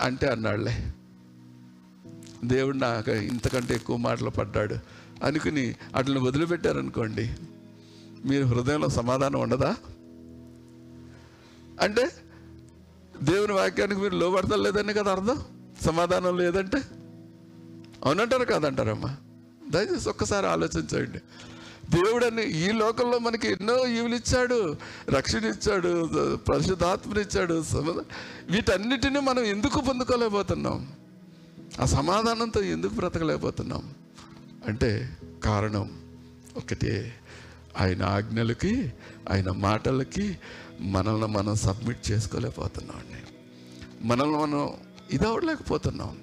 [0.00, 0.92] అంటే అన్నాడులే
[2.44, 4.74] దేవుడు నాకు ఇంతకంటే ఎక్కువ మాటలు పడ్డాడు
[5.24, 7.36] అనుకుని అట్లని వదిలిపెట్టారనుకోండి
[8.24, 9.76] మీరు హృదయంలో సమాధానం ఉండదా?
[11.80, 12.10] అంటే
[13.22, 15.42] దేవుని వాక్యానికి మీరు లోబడతారు లేదని కదా అర్థం?
[15.82, 16.78] సమాధానం లేదంటే?
[18.04, 19.16] అవునంటారు కాదంటారమ్మా?
[19.70, 21.18] దయచేసి ఒక్కసారి ఆలోచించండి.
[21.90, 24.76] దేవుడని ఈ లోకంలో మనకి ఎన్నో ఈవులు ఇచ్చాడు
[25.10, 27.20] రక్షణ ఇచ్చాడు పరిశుద్ధాత్మని
[28.50, 30.92] వీటన్నిటిని మనం ఎందుకు పొందుకోలేకపోతున్నాం?
[31.80, 33.94] ఆ సమాధానంతో ఎందుకు బ్రతకలేకపోతున్నాం?
[34.66, 35.98] అంటే కారణం
[36.56, 37.14] ఒకటే.
[37.80, 38.92] ఆయన ఆజ్ఞలకి
[39.30, 40.38] ఆయన మాటలకి
[40.80, 43.22] మనల్ని మనం సబ్మిట్ చేసుకోలేకపోతున్నాం అండి.
[44.06, 44.72] మనల్ని మనం
[45.10, 46.18] ఇదవలేకపోతున్నాం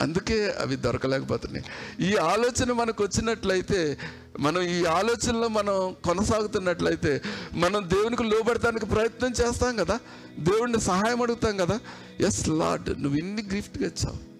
[0.00, 1.64] అందుకే అవి దొరకలేకపోతున్నాయి.
[2.06, 3.98] ఈ ఆలోచన మనకు వచ్చినట్లయితే
[4.40, 7.22] మనం ఈ ఆలోచనలో మనం కొనసాగుతున్నట్లయితే
[7.54, 10.00] మనం దేవునికి లోబడటానికి ప్రయత్నం చేస్తాం కదా?
[10.38, 11.80] దేవుడిని సహాయం అడుగుతాం కదా?
[12.20, 14.36] ఎస్ లాడ్ నువ్వు ఇన్ని గిఫ్ట్గా ఇచ్చావు.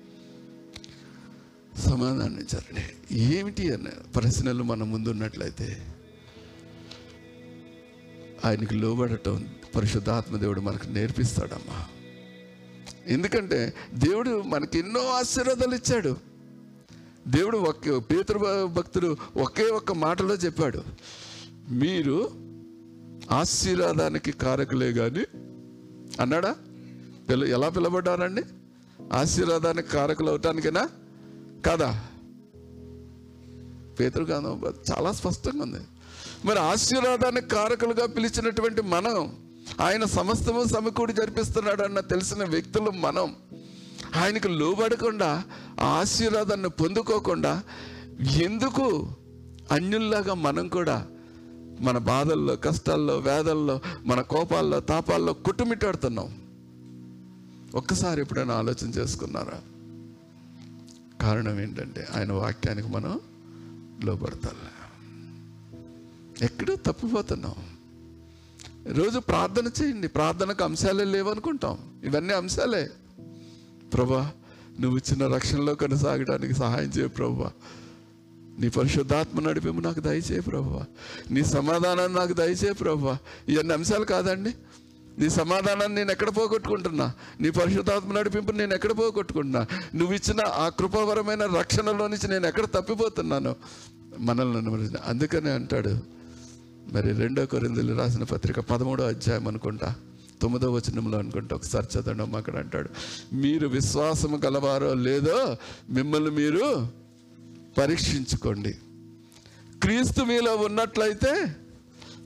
[1.80, 3.14] సమాధానం ఇచ్చారండి.
[3.18, 5.95] ఏమిటి అనే ప్రశ్నలు మన ముందున్నట్లయితే
[8.44, 11.86] ఆయనకి లోబడటం పరిశుద్ధాత్మ దేవుడు మనకు నేర్పిస్తాడమ్మా.
[13.06, 16.16] ఎందుకంటే దేవుడు మనకి ఎన్నో ఆశీర్వాదాలు ఇచ్చాడు.
[17.28, 20.82] దేవుడు ఒకే పేతృ భక్తుడు ఒకే ఒక్క మాటలో చెప్పాడు.
[21.70, 22.30] మీరు
[23.30, 25.24] ఆశీర్వాదానికి కారకులే కానీ
[26.20, 26.56] అన్నాడా?
[27.30, 28.42] పిల్ల ఎలా పిలబడ్డారండి
[29.12, 30.88] ఆశీర్వాదానికి కారకులు అవటానికేనా?
[31.66, 32.04] కాదా?
[34.00, 35.84] పేతృగానం చాలా స్పష్టంగా ఉంది.
[36.44, 39.36] మరి ఆశీర్వాదానికి కారకులుగా పిలిచినటువంటి మనం
[39.80, 43.36] ఆయన సమస్తము సమకూడి జరిపిస్తున్నాడు అన్న తెలిసిన వ్యక్తులు మనం
[44.16, 45.42] ఆయనకు లోబడకుండా
[45.80, 47.62] ఆశీర్వాదాన్ని పొందుకోకుండా
[48.22, 49.16] ఎందుకు
[49.72, 51.06] అన్యుల్లాగా మనం కూడా
[51.80, 56.38] మన బాధల్లో కష్టాల్లో వేదల్లో మన కోపాల్లో తాపాల్లో కుట్టుమిట్టాడుతున్నాం?
[57.74, 59.60] ఒక్కసారి ఎప్పుడైనా ఆలోచన చేసుకున్నారా?
[61.20, 63.20] కారణం ఏంటంటే ఆయన వాక్యానికి మనం
[64.04, 64.54] లోపడతాం
[66.42, 67.54] ఎక్కడో తప్పిపోతున్నాం.
[68.94, 70.08] రోజు ప్రార్థన చేయండి.
[70.08, 71.78] ప్రార్థనకు అంశాలే లేవనుకుంటాం.
[72.04, 72.90] ఇవన్నీ అంశాలే.
[73.94, 74.32] ప్రభా
[74.80, 77.50] నువ్వు ఇచ్చిన రక్షణలో కొనసాగడానికి సహాయం చేయ ప్రభా.
[78.60, 80.84] నీ పరిశుద్ధాత్మ నడిపేము నాకు దయచేయ ప్రభా.
[81.30, 83.18] నీ సమాధానాన్ని నాకు దయచేయ ప్రభా.
[83.48, 84.54] ఇవన్నీ అంశాలు కాదండి.
[85.18, 87.12] నీ సమాధానాన్ని నేను ఎక్కడ పోగొట్టుకుంటున్నా?
[87.40, 89.66] నీ పరిశుద్ధాత్మ నడిపింపు నేను ఎక్కడ పోగొట్టుకుంటున్నా?
[89.94, 93.56] నువ్వు ఇచ్చిన ఆ కృపావరమైన రక్షణలో నుంచి నేను ఎక్కడ తప్పిపోతున్నాను?
[94.18, 96.16] మనల్ని అందుకనే అంటాడు
[96.92, 99.94] మరి రెండో కొరిందులు రాసిన పత్రిక పదమూడో అధ్యాయం అనుకుంటా.
[100.42, 101.56] తొమ్మిదో వచనంలో అనుకుంటా.
[101.56, 102.90] ఒకసారి చదవడం అక్కడ అంటాడు.
[103.34, 105.56] మీరు విశ్వాసము కలవారో లేదో
[105.90, 106.88] మిమ్మల్ని మీరు
[107.78, 108.72] పరీక్షించుకోండి.
[109.82, 111.56] క్రీస్తు మీలో ఉన్నట్లయితే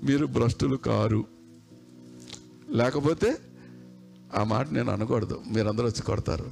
[0.04, 1.24] మీరు భ్రష్టులు కారు.
[2.70, 3.38] లేకపోతే
[4.36, 5.42] ఆ మాట నేను అనకూడదు.
[5.50, 6.50] మీరందరూ వచ్చి కొడతారు.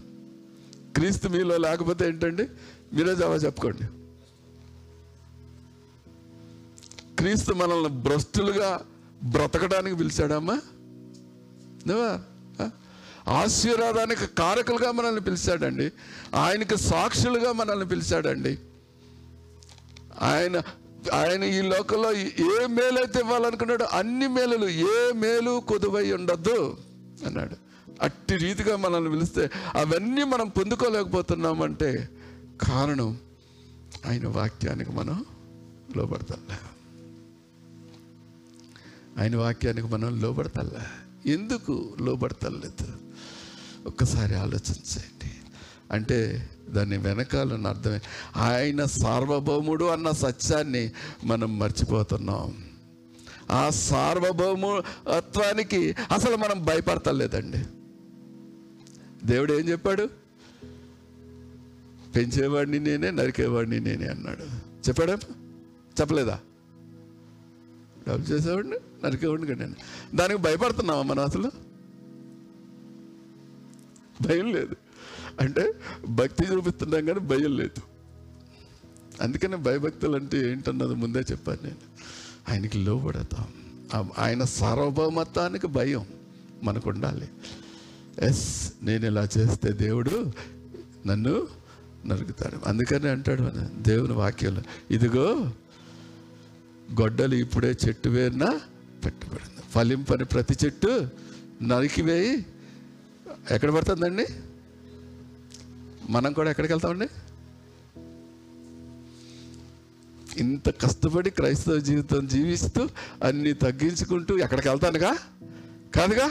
[0.96, 2.42] క్రీస్తు మీలో లేకపోతే ఏంటండి?
[2.92, 3.97] మీరే జవాబు చెప్పుకోండి.
[7.18, 8.80] క్రీస్తు మనల్ని భ్రష్టులుగా
[9.22, 10.60] బ్రతకడానికి పిలిచాడమ్మా.
[11.86, 12.20] నువ్వా?
[13.28, 15.92] ఆశీర్వాదానికి కారకులుగా మనల్ని పిలిచాడండి.
[16.34, 18.58] ఆయనకి సాక్షులుగా మనల్ని పిలిచాడండి.
[20.22, 20.62] ఆయన
[21.12, 26.76] ఆయన ఈ లోకంలో ఏ మేలైతే ఇవ్వాలనుకున్నాడో అన్ని మేలులు ఏ మేలు కొదువై ఉండద్దు
[27.26, 27.56] అన్నాడు.
[28.02, 32.08] అట్టి రీతిగా మనల్ని పిలిస్తే అవన్నీ మనం పొందుకోలేకపోతున్నామంటే
[32.62, 33.18] కారణం
[34.06, 35.24] ఆయన వాక్యానికి మనం
[35.96, 36.40] లోపడతాం
[39.18, 42.92] ఆయన వాక్యానికి మనం లోబడతలే ఎందుకు లోబడతలేదు
[43.86, 45.30] ఒక్కసారి ఆలోచించండి.
[45.92, 48.00] అంటే దాని వెనకాలన్న అర్థమే
[48.36, 50.92] ఆయన సార్వభౌముడు అన్న సత్యాన్ని
[51.24, 52.64] మనం మర్చిపోతున్నాం.
[53.50, 57.64] ఆ సార్వభౌమత్వానికి అసలు మనం భయపడతలేదండి.
[59.26, 60.10] దేవుడు ఏం చెప్పాడు?
[62.16, 64.44] పెంచేవాడిని నేనే నరికేవాడిని నేనే అన్నాడు.
[64.88, 65.18] చెప్పాడా?
[66.00, 66.40] చెప్పలేదా?
[68.08, 69.74] డబ్బు చేసేవాడిని నరికేవాడిని కట్టాను
[70.14, 71.50] దానికి భయపడుతున్నావా మనం అసలు?
[74.22, 74.76] భయం లేదు.
[75.40, 75.72] అంటే
[76.08, 77.82] భక్తి చూపిస్తున్నాం కానీ భయం లేదు.
[79.22, 81.76] అందుకనే భయభక్తులు అంటే ఏంటన్నది ముందే చెప్పాను నేను.
[82.50, 83.46] ఆయనకి లోపడతాం
[84.18, 86.06] ఆయన సార్వభౌమత్వానికి భయం
[86.62, 87.28] మనకు ఉండాలి
[88.18, 90.32] ఎస్ నేను ఇలా చేస్తే దేవుడు
[91.06, 91.48] నన్ను
[92.06, 92.68] నరుకుతాడు.
[92.68, 95.52] అందుకనే అంటాడు మన దేవుని వాక్యంలో ఇదిగో
[97.00, 98.60] గొడ్డలు ఇప్పుడే చెట్టు వేరిన
[99.04, 101.08] పెట్టబడింది ఫలింపని ప్రతి చెట్టు
[101.62, 102.46] నరికివేయి
[103.50, 104.26] ఎక్కడ పడుతుందండి?
[106.10, 107.08] మనం కూడా ఎక్కడికి వెళ్తామండి?
[110.36, 112.88] ఇంత కష్టపడి క్రైస్తవ జీవితం జీవిస్తూ
[113.24, 115.16] అన్ని తగ్గించుకుంటూ ఎక్కడికి వెళ్తానుగా?
[115.94, 116.30] కాదుగా?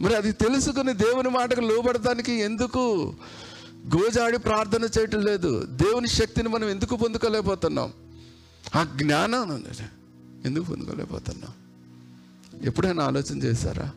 [0.00, 3.14] మరి అది తెలుసుకుని దేవుని మాటకు లోబడటానికి ఎందుకు
[3.96, 5.66] గోజాడి ప్రార్థన చేయటం లేదు?
[5.66, 7.92] దేవుని శక్తిని మనం ఎందుకు పొందుకోలేకపోతున్నాం?
[8.74, 9.64] ఆ జ్ఞానం
[10.44, 11.52] ఎందుకు పొందుకోలేకపోతున్నాం
[12.62, 13.92] ఎప్పుడైనా ఆలోచన చేశారా?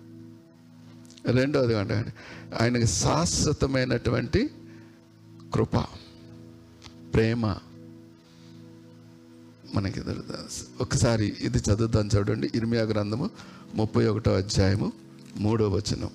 [1.25, 2.13] రెండవది అంటే
[2.61, 4.49] ఆయనకి శాశ్వతమైనటువంటి
[5.53, 5.77] కృప
[7.13, 7.55] ప్రేమ
[9.73, 10.01] మనకి
[10.81, 12.51] ఒకసారి ఇది చదువుతాం చూడండి.
[12.55, 13.29] ఇర్మియా గ్రంథము
[13.73, 14.91] ముప్పై ఒకటో అధ్యాయము
[15.37, 16.09] మూడో వచనం.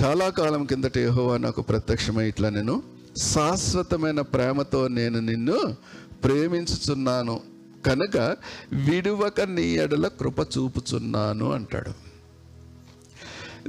[0.00, 2.82] చాలా కాలం కిందట యహోవా నాకు ప్రత్యక్షమై ఇట్లా నేను
[3.16, 5.76] శాశ్వతమైన ప్రేమతో నేను నిన్ను
[6.24, 7.40] ప్రేమించుచున్నాను.
[7.86, 8.16] కనుక
[8.72, 11.90] విడువక నీ ఎడల కృప చూపుచున్నాను అంటాడు.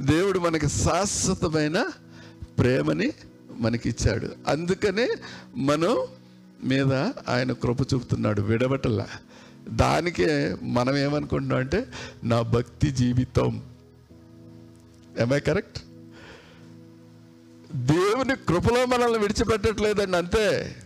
[0.00, 1.86] దేవుడు మనకి శాశ్వతమైన
[2.58, 3.12] ప్రేమని
[3.58, 4.28] మనకిచ్చాడు.
[4.48, 5.08] అందుకనే
[5.56, 6.06] మనం
[6.64, 6.92] మీద
[7.28, 8.42] ఆయన కృప చూపుతున్నాడు.
[8.42, 9.06] విడవటలా.
[9.68, 11.86] దానికే మనం ఏమనుకుంటున్నాం అంటే
[12.24, 13.62] నా భక్తి జీవితం.
[15.34, 15.85] ఐ కరెక్ట్
[17.74, 20.76] దేవుని కృపలో మనల్ని విడిచిపెట్టట్లేదండి అంతే.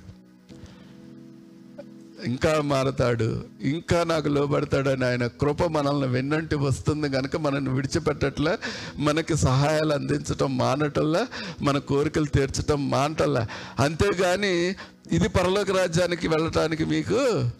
[2.24, 8.58] ఇంకా మారతాడు ఇంకా నాకు లోబడతాడని ఆయన కృప మనల్ని వెన్నంటి వస్తుంది కనుక మనల్ని విడిచిపెట్టట్లే.
[8.96, 11.26] మనకి సహాయాలు అందించటం మానటంలా
[11.62, 13.46] మన కోరికలు తీర్చటం మానటల్లా
[13.78, 14.76] అంతేగాని
[15.12, 17.50] ఇది పరలోక రాజ్యానికి వెళ్ళటానికి మీకు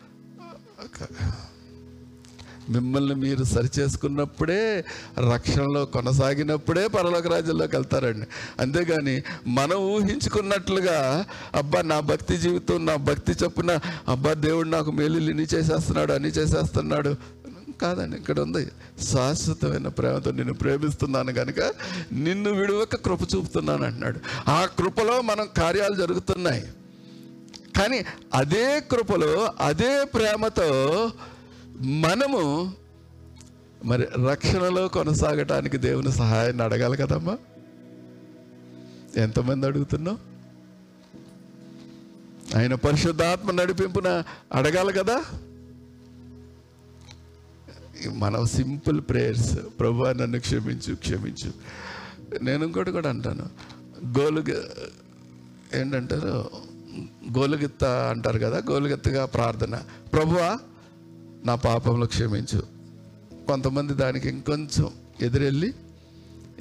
[2.71, 4.85] మిమ్మల్ని మీరు సరిచేసుకున్నప్పుడే
[5.33, 8.27] రక్షణలో కొనసాగినప్పుడే పరలోక రాజ్యంలోకి వెళ్తారండి.
[8.61, 13.79] అంతేగాని మనం ఊహించుకున్నట్లుగా అబ్బా నా భక్తి జీవితం నా భక్తి చొప్పున
[14.09, 17.41] అబ్బా దేవుడు నాకు మేలు ఇన్ని చేసేస్తున్నాడు అని చేసేస్తున్నాడు.
[17.83, 18.69] కాదండి ఇక్కడ ఉంది.
[19.13, 21.61] శాశ్వతమైన ప్రేమతో నిన్ను ప్రేమిస్తున్నాను కనుక
[22.13, 24.21] నిన్ను విడువక కృప చూపుతున్నాను అంటున్నాడు.
[24.51, 26.65] ఆ కృపలో మనం కార్యాలు జరుగుతున్నాయి.
[27.79, 28.05] కానీ
[28.35, 31.11] అదే కృపలో అదే ప్రేమతో
[31.81, 32.73] మనము
[33.85, 37.39] మరి రక్షణలో కొనసాగటానికి దేవుని సహాయాన్ని అడగాలి కదమ్మా?
[39.17, 40.19] ఎంతమంది అడుగుతున్నాం
[42.57, 45.25] ఆయన పరిశుద్ధాత్మ నడిపింపున అడగాలి కదా?
[48.13, 49.59] మనం సింపుల్ ప్రేయర్స్.
[49.81, 51.53] ప్రభు నన్ను క్షమించు క్షమించు.
[52.43, 53.49] నేను ఇంకోటి కూడా అంటాను.
[54.21, 54.63] గోలుగ
[55.81, 56.51] ఏంటంటారు?
[57.39, 58.63] గోలుగిత్త అంటారు కదా?
[58.71, 59.83] గోలుగిత్తగా ప్రార్థన.
[60.13, 60.59] ప్రభువా
[61.45, 62.63] నా పాపంలో క్షమించు.
[63.47, 65.75] కొంతమంది దానికి ఇంకొంచెం ఎదురెళ్ళి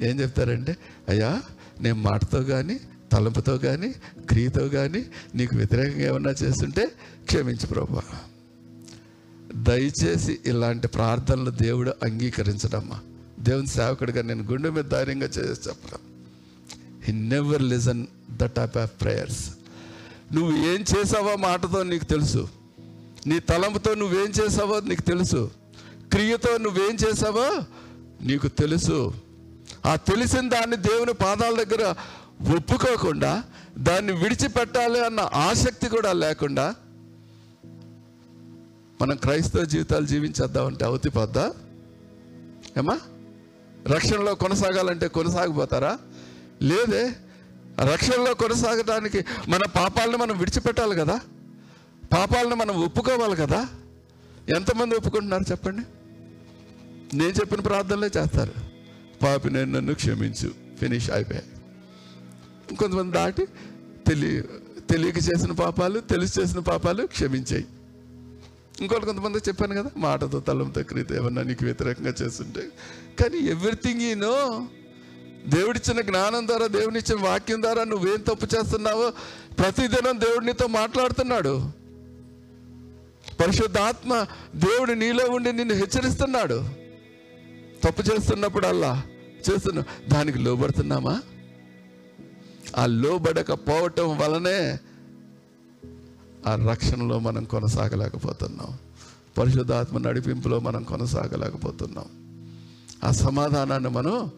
[0.00, 0.76] ఏం చెప్తారంటే
[1.08, 1.42] అయ్యా
[1.80, 2.80] నేను మాటతో కానీ
[3.12, 3.94] తలంపుతో కానీ
[4.28, 6.92] క్రియతో కానీ నీకు వ్యతిరేకంగా ఏమన్నా చేస్తుంటే
[7.24, 8.02] క్షమించు ప్రభా.
[9.54, 13.00] దయచేసి ఇలాంటి ప్రార్థనలు దేవుడు అంగీకరించడమ్మా.
[13.40, 15.98] దేవుని సేవకుడిగా నేను గుండె మీద ధైర్యంగా చేసి చెప్పడం.
[17.02, 19.50] He never listen the type of prayers
[20.34, 22.48] నువ్వు ఏం చేసావో మాటతో నీకు తెలుసు.
[23.26, 25.50] నీ తలంపుతో నువ్వేం చేసావో నీకు తెలుసు.
[26.12, 27.62] క్రియతో నువ్వేం చేసావో
[28.22, 29.14] నీకు తెలుసు.
[29.86, 31.94] ఆ తెలిసిన దాన్ని దేవుని పాదాల దగ్గర
[32.56, 33.44] ఒప్పుకోకుండా
[33.78, 36.74] దాన్ని విడిచిపెట్టాలి అన్న ఆసక్తి కూడా లేకుండా
[39.00, 41.52] మనం క్రైస్తవ జీవితాలు జీవించేద్దామంటే అవుతిపోద్దా
[42.76, 43.00] ఏమా
[43.86, 45.98] రక్షణలో కొనసాగాలంటే కొనసాగిపోతారా?
[46.62, 47.12] లేదే
[47.92, 51.20] రక్షణలో కొనసాగడానికి మన పాపాలను మనం విడిచిపెట్టాలి కదా?
[52.12, 53.68] పాపాలను మనం ఒప్పుకోవాలి కదా?
[54.56, 55.82] ఎంతమంది ఒప్పుకుంటున్నారు చెప్పండి?
[57.16, 58.52] నేను చెప్పిన ప్రార్థనలే చేస్తారు.
[59.22, 60.50] పాపి నేను నన్ను క్షమించు.
[60.80, 61.46] ఫినిష్ అయిపోయాయి.
[62.70, 63.46] ఇంకొంతమంది దాటి
[64.06, 64.42] తెలియ
[64.90, 67.66] తెలియక చేసిన పాపాలు తెలిసి చేసిన పాపాలు క్షమించాయి.
[68.80, 72.60] ఇంకోటి కొంతమంది చెప్పాను కదా మాటతో తలంతో క్రీత ఏమన్నా నీకు వ్యతిరేకంగా చేస్తుంటే.
[73.22, 74.66] కానీ ఎవ్రీథింగ్ ఈ నో.
[75.46, 79.12] దేవుడిచ్చిన జ్ఞానం ద్వారా దేవునిచ్చిన వాక్యం ద్వారా నువ్వేం తప్పు చేస్తున్నావో
[79.58, 81.79] ప్రతిదినం దేవుడినితో మాట్లాడుతున్నాడు.
[83.40, 86.68] పరిశుద్ధాత్మ దేవుడు నీలో ఉండి నిన్ను హెచ్చరిస్తున్నాడు.
[87.84, 89.02] తప్పు చేస్తున్నప్పుడల్లా
[89.50, 91.22] చేస్తున్నా దానికి లోబడుతున్నామా?
[92.76, 94.78] ఆ లోబడకపోవటం వలనే
[96.46, 98.78] ఆ రక్షణలో మనం కొనసాగలేకపోతున్నాం.
[99.38, 102.04] పరిశుద్ధాత్మ నడిపింపులో మనం కొనసాగలేకపోతున్నాం.
[103.04, 104.30] ఆ సమాధానాన్ని మనం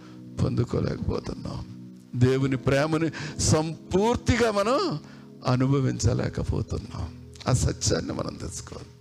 [0.43, 1.67] పొందుకోలేకపోతున్నాం.
[2.15, 4.99] దేవుని ప్రేమని సంపూర్తిగా మనం
[5.47, 7.35] అనుభవించలేకపోతున్నాం.
[7.49, 8.92] ఆ సత్యాన్ని మనం తెలుసుకోవాలి.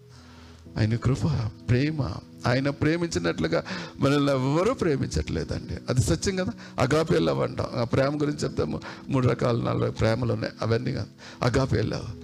[0.77, 2.11] ఆయన కృప ప్రేమ.
[2.47, 3.63] ఆయన ప్రేమించినట్లుగా
[3.99, 5.77] మనల్ని ఎవరూ ప్రేమించట్లేదండి.
[5.89, 6.51] అది సత్యం కదా?
[6.79, 7.67] అగాపే లవ్ అంటాం.
[7.81, 10.53] ఆ ప్రేమ గురించి చెప్తాము మూడు రకాల నాలుగు ప్రేమలు ఉన్నాయి.
[10.61, 11.07] అవన్నీ కాదు.
[11.41, 12.21] Agape love.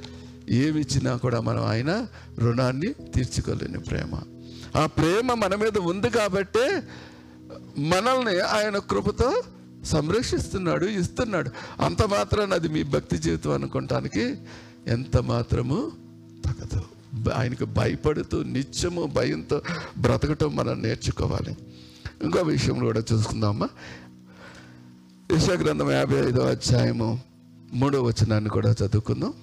[0.50, 2.08] ఏమి ఇచ్చినా కూడా మనం ఆయన
[2.40, 4.20] రుణాన్ని తీర్చుకోలేని ప్రేమ.
[4.76, 6.84] ఆ ప్రేమ మన మీద ఉంది కాబట్టే
[7.78, 9.44] మనల్ని ఆయన కృపతో
[9.84, 11.52] సంరక్షిస్తున్నాడు ఇస్తున్నాడు.
[11.82, 14.36] అంత మాత్రాన్ని అది మీ భక్తి జీవితం అనుకోవటానికి
[14.88, 15.92] ఎంత మాత్రము
[16.46, 16.97] తగదు
[17.34, 19.62] ఆయనకు భయపడుతూ నిత్యము భయంతో
[19.98, 21.58] బ్రతకటం మనం నేర్చుకోవాలి.
[22.22, 23.70] ఇంకో విషయంలో కూడా చూసుకుందామా?
[25.32, 27.20] యశగ్రంథం యాభై ఐదో అధ్యాయము
[27.74, 29.34] మూడో వచనాన్ని కూడా చదువుకుందాం.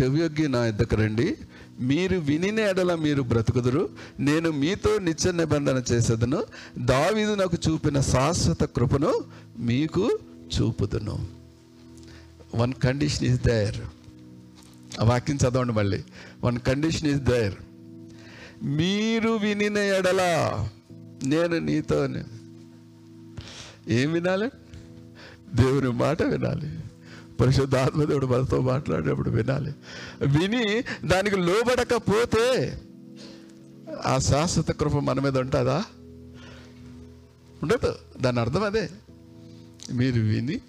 [0.00, 1.36] చెవియొగ్గి నా ఇద్దకు రండి.
[1.80, 3.88] మీరు వినిన ఎడల మీరు బ్రతుకుదురు.
[4.20, 6.44] నేను మీతో నిత్య నిబంధన చేసేదను.
[6.78, 9.24] దావీదు నాకు చూపిన శాశ్వత కృపను
[9.58, 10.18] మీకు
[10.60, 11.26] చూపుదును.
[12.54, 13.76] వన్ కండిషన్ ఈజ్ దేర్
[15.00, 16.04] ఆ వాక్యం చదవండి మళ్ళీ.
[16.44, 17.54] వన్ కండిషన్ ఈజ్ దేర్
[18.64, 20.22] మీరు వినిన ఎడల
[21.24, 22.08] నేను నీతో
[23.88, 24.50] ఏం వినాలి?
[25.54, 26.89] దేవుని మాట వినాలి.
[27.40, 29.74] పరిశుద్ధాత్మదేవుడు మనతో మాట్లాడేటప్పుడు వినాలి.
[30.26, 32.78] విని దానికి లోబడకపోతే
[34.06, 35.84] ఆ శాశ్వత కృప మన మీద ఉంటుందా?
[37.62, 37.94] ఉండదు.
[38.20, 38.90] దాని అర్థం అదే.
[39.92, 40.60] మీరు విని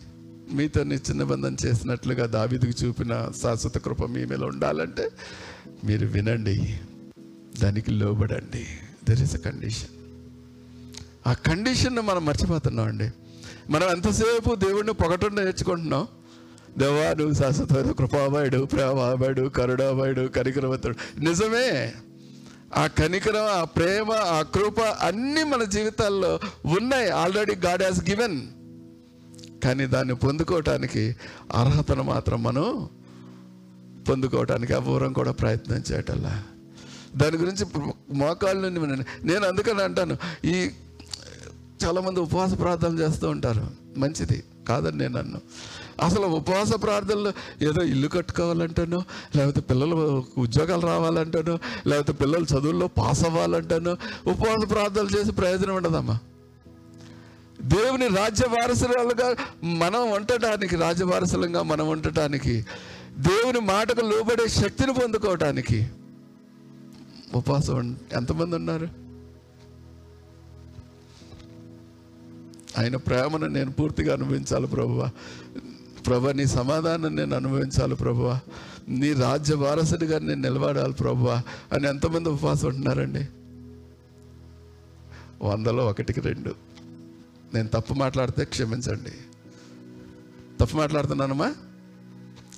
[0.53, 5.09] మీతో నిబంధన బంధం చేసినట్లుగా దావిదికి చూపిన శాశ్వత కృప మీ మీద ఉండాలంటే
[5.83, 6.79] మీరు వినండి.
[7.59, 8.65] దానికి లోబడండి.
[9.09, 9.89] దర్ ఇస్ అ కండిషన్
[11.27, 13.11] ఆ కండిషన్ని మనం మర్చిపోతున్నాం అండి
[13.69, 16.07] మనం ఎంతసేపు దేవుడిని పొగటం నేర్చుకుంటున్నాం?
[16.77, 21.19] దేవా నువ్వు శాశ్వతమైన కృపాబాయుడు ప్రేమాబాయుడు కరుణామయుడు కనికరవంతుడు.
[21.19, 21.93] నిజమే.
[22.77, 27.09] ఆ కనికరం ఆ ప్రేమ ఆ కృప అన్నీ మన జీవితాల్లో ఉన్నాయి.
[27.09, 28.41] ఆల్రెడీ గాడ్ హాస్ గివెన్
[29.63, 31.15] కానీ దాన్ని పొందుకోవటానికి
[31.55, 32.89] అర్హతను మాత్రం మనం
[34.09, 36.43] పొందుకోవటానికి అపూర్వం కూడా ప్రయత్నం చేయటల్లా.
[37.15, 37.65] దాని గురించి
[38.13, 40.69] మోకాళ్ళ నుండి నేను అందుకని అంటాను ఈ
[41.85, 43.67] చాలామంది ఉపవాస ప్రార్థన చేస్తూ ఉంటారు.
[43.97, 44.43] మంచిది.
[44.67, 45.41] కాదని నేను అన్ను
[45.99, 49.03] అసలు ఉపవాస ప్రార్థనలు ఏదో ఇల్లు కట్టుకోవాలంటాను
[49.35, 49.95] లేకపోతే పిల్లలు
[50.37, 56.19] ఉద్యోగాలు రావాలంటాను లేకపోతే పిల్లలు చదువుల్లో పాస్ అవ్వాలంటాను ఉపవాస ప్రార్థనలు చేసి ప్రయోజనం ఉండదమ్మా.
[57.61, 62.65] దేవుని రాజ్య వారసులుగా మనం ఉండటానికి రాజ్య వారసులంగా మనం ఉండటానికి
[63.17, 65.87] దేవుని మాటకు లోబడే శక్తిని పొందుకోవటానికి
[67.35, 68.87] ఉపవాసం ఎంతమంది ఉన్నారు?
[72.79, 75.09] ఆయన ప్రేమను నేను పూర్తిగా అనుభవించాలి ప్రభువా.
[76.07, 78.39] ప్రభా నీ సమాధానం నేను అనుభవించాలి ప్రభా.
[78.87, 83.27] నీ రాజ్య వారసుడిగా నేను నిలబడాలి ప్రభా అని ఎంతమంది ఉపవాసం ఉంటున్నారండి?
[85.45, 86.55] వందలో ఒకటికి రెండు.
[87.53, 89.11] నేను తప్పు మాట్లాడితే క్షమించండి.
[90.61, 91.53] తప్పు మాట్లాడుతున్నానమ్మా?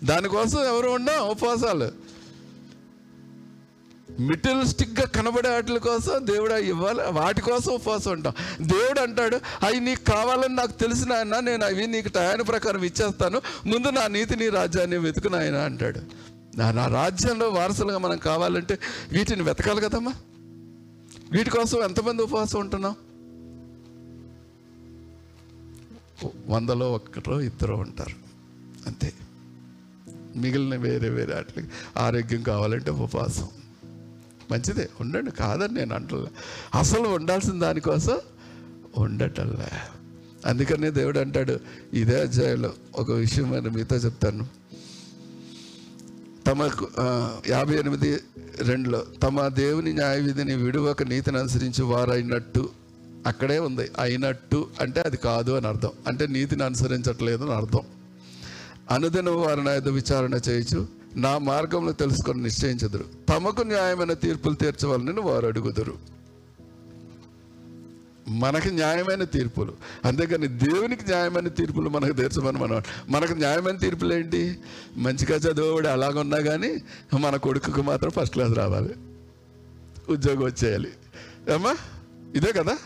[0.04, 2.03] దానికోసం ఎవరు ఉన్నా ఉపవాసాలు.
[4.20, 8.34] మిటిలిస్టిక్గా కనబడే వాటి కోసం దేవుడు ఇవ్వాలి వాటి కోసం ఉపవాసం ఉంటాం.
[8.62, 13.42] దేవుడు అంటాడు అవి నీకు కావాలని నాకు తెలిసిన ఆయన నేను అవి నీకు టయాన్ని ప్రకారం ఇచ్చేస్తాను.
[13.66, 16.00] ముందు నా నీతి నీ రాజ్యాన్ని వెతుకుని ఆయన అంటాడు.
[16.58, 18.80] నా నా రాజ్యంలో వారసులుగా మనం కావాలంటే
[19.12, 20.14] వీటిని వెతకాలి కదమ్మా.
[21.32, 22.96] వీటి కోసం ఎంతమంది ఉపవాసం ఉంటున్నాం?
[26.48, 28.16] వందలో ఒక్కటో ఇద్దరు ఉంటారు.
[28.88, 29.14] అంతే.
[30.36, 33.48] మిగిలిన వేరే వేరే వాటికి ఆరోగ్యం కావాలంటే ఉపవాసం.
[34.52, 36.28] మంచిదే ఉండండి కాదని నేను అంటలే.
[36.80, 38.18] అసలు ఉండాల్సిన దానికోసం
[38.98, 39.70] ఉండటంలే.
[40.46, 41.60] అందుకనే దేవుడు అంటాడు
[41.94, 44.48] ఇదే అధ్యాయంలో ఒక విషయం నేను మీతో చెప్తాను.
[46.48, 46.88] తమకు
[47.48, 48.20] యాభై ఎనిమిది
[48.62, 52.70] రెండులో తమ దేవుని న్యాయ విధిని విడువక నీతిని అనుసరించి వారైనట్టు
[53.28, 55.90] అక్కడే ఉంది అయినట్టు అంటే అది కాదు అని అర్థం.
[56.08, 57.82] అంటే నీతిని అనుసరించట్లేదు అని అర్థం.
[58.92, 63.06] అనుదిన వారిని విచారణ చేయొచ్చు నా మార్గంలో తెలుసుకొని నిశ్చయించదురు.
[63.30, 66.14] తమకు న్యాయమైన తీర్పులు తీర్చవాలని వారు అడుగుదురు.
[68.28, 69.74] మనకి న్యాయమైన తీర్పులు.
[70.06, 74.58] అంతేకాని దేవునికి న్యాయమైన తీర్పులు మనకు తీర్చమని మనం మనకు న్యాయమైన తీర్పులు ఏంటి?
[74.98, 76.82] మంచిగా చదివేవాడు అలాగున్నా కానీ
[77.20, 78.96] మన కొడుకుకు మాత్రం ఫస్ట్ క్లాస్ రావాలి.
[80.10, 80.92] ఉద్యోగం వచ్చేయాలి.
[81.54, 81.76] ఏమ్మా
[82.36, 82.78] ఇదే కదా?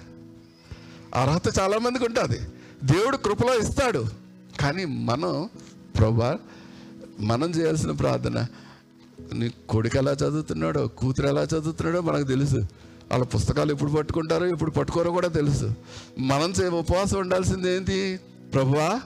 [1.15, 2.39] అర్హత చాలామందికి ఉంటుంది.
[2.83, 4.05] దేవుడు కృపలో ఇస్తాడు.
[4.59, 5.49] కానీ మనం
[5.97, 6.37] ప్రభా
[7.19, 8.45] మనం చేయాల్సిన ప్రార్థన.
[9.33, 12.57] నీ కొడుకు ఎలా చదువుతున్నాడో కూతురు ఎలా చదువుతున్నాడో మనకు తెలుసు.
[13.11, 15.73] వాళ్ళ పుస్తకాలు ఎప్పుడు పట్టుకుంటారో ఎప్పుడు పట్టుకోరో కూడా తెలుసు.
[16.19, 18.19] మనం చే ఉపవాసం ఉండాల్సింది ఏంటి?
[18.53, 19.01] ప్రభువా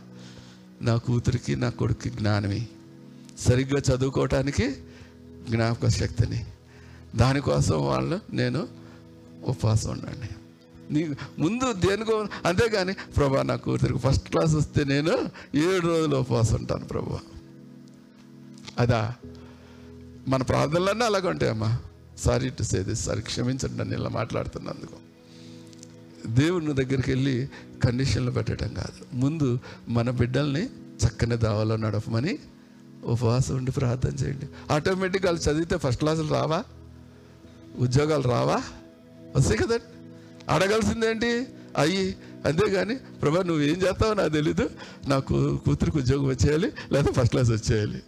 [0.81, 2.67] నా కూతురికి నా కొడుకు జ్ఞానమి.
[3.39, 4.71] సరిగ్గా చదువుకోవటానికి
[5.49, 6.45] జ్ఞాపక శక్తిని.
[7.15, 8.67] దానికోసం వాళ్ళు నేను
[9.43, 10.29] ఉపవాసం ఉండండి.
[10.93, 15.17] నీ ముందు దేనికో అంతేగాని ప్రభా నా కూతురికి ఫస్ట్ క్లాస్ వస్తే నేను
[15.55, 17.19] ఏడు రోజులు ఉపవాసం ఉంటాను ప్రభా.
[18.79, 19.15] అదా.
[20.27, 21.79] మన ప్రార్థనలన్నీ అలాగే ఉంటాయమ్మా
[22.17, 25.11] sorry to say this sorry క్షమించండి నన్ను ఇలా మాట్లాడుతున్నందుకు.
[26.27, 27.49] దేవుని దగ్గరికి వెళ్ళి
[27.83, 29.15] కండిషన్లు పెట్టడం కాదు.
[29.15, 30.65] ముందు మన బిడ్డల్ని
[31.05, 32.39] చక్కని దావలో నడపమని
[33.03, 34.73] ఉపవాసం ఉండి ప్రార్థన చేయండి.
[34.73, 36.63] ఆటోమేటిక్గా వాళ్ళు చదివితే ఫస్ట్ క్లాసులు రావా?
[37.77, 38.63] ఉద్యోగాలు రావా?
[39.35, 39.83] వస్తాయి కదండి
[40.51, 41.47] అడగాల్సిందేంటి
[41.77, 42.15] అయ్యి
[42.45, 44.69] అంతేగాని ప్రభా నువ్వేం చేస్తావో నాకు తెలీదు.
[45.07, 48.03] నాకు కూతురికి ఉద్యోగం వచ్చేయాలి లేదా ఫస్ట్ క్లాస్ వచ్చేయాలి.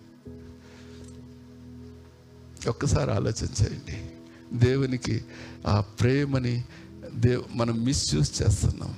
[2.70, 4.12] ఒక్కసారి ఆలోచించేయండి.
[4.66, 5.26] దేవునికి
[5.68, 6.64] ఆ ప్రేమని
[7.16, 8.96] దేవ్ మనం మిస్యూజ్ చేస్తున్నాం.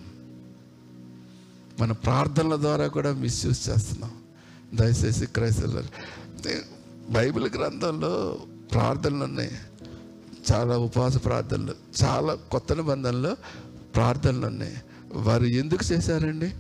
[1.80, 4.12] మన ప్రార్థనల ద్వారా కూడా మిస్యూజ్ చేస్తున్నాం.
[4.74, 5.84] దయచేసి క్రైస్తవులు
[7.10, 8.40] బైబిల్ గ్రంథంలో
[8.72, 9.52] ప్రార్థనలు ఉన్నాయి
[10.54, 13.36] చాలా ఉపవాస ప్రార్థనలు చాలా కొత్త నిబంధనలో
[13.96, 14.78] ప్రార్థనలు ఉన్నాయి
[15.14, 16.54] వారు ఎందుకు చేశారండి?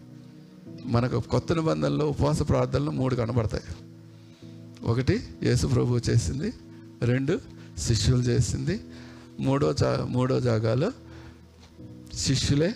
[0.86, 3.64] మనకు కొత్త నిబంధనలో ఉపవాస ప్రార్థనలు మూడు కనబడతాయి.
[4.84, 6.54] ఒకటి యేసు ప్రభువు చేసింది.
[7.02, 7.40] రెండు
[7.78, 8.84] శిష్యులు చేసింది.
[9.40, 10.92] మూడో జా మూడో జాగాలో
[12.14, 12.76] శిష్యులే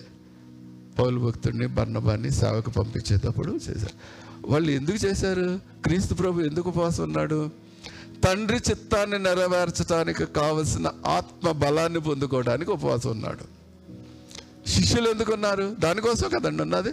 [1.00, 4.30] పౌలు భక్తుడిని బర్ణబాన్ని సేవకు పంపించేటప్పుడు చేశారు.
[4.46, 5.60] వాళ్ళు ఎందుకు చేశారు?
[5.86, 7.50] క్రీస్తు ప్రభు ఎందుకు ఉపవాసం ఉన్నాడు?
[8.24, 13.60] తండ్రి చిత్తాన్ని నెరవేర్చడానికి కావలసిన ఆత్మ బలాన్ని పొందుకోవడానికి ఉపవాసం ఉన్నాడు.
[14.70, 15.76] శిష్యులు ఎందుకు ఉన్నారు?
[15.80, 16.90] దానికోసం కదండి ఉన్నది.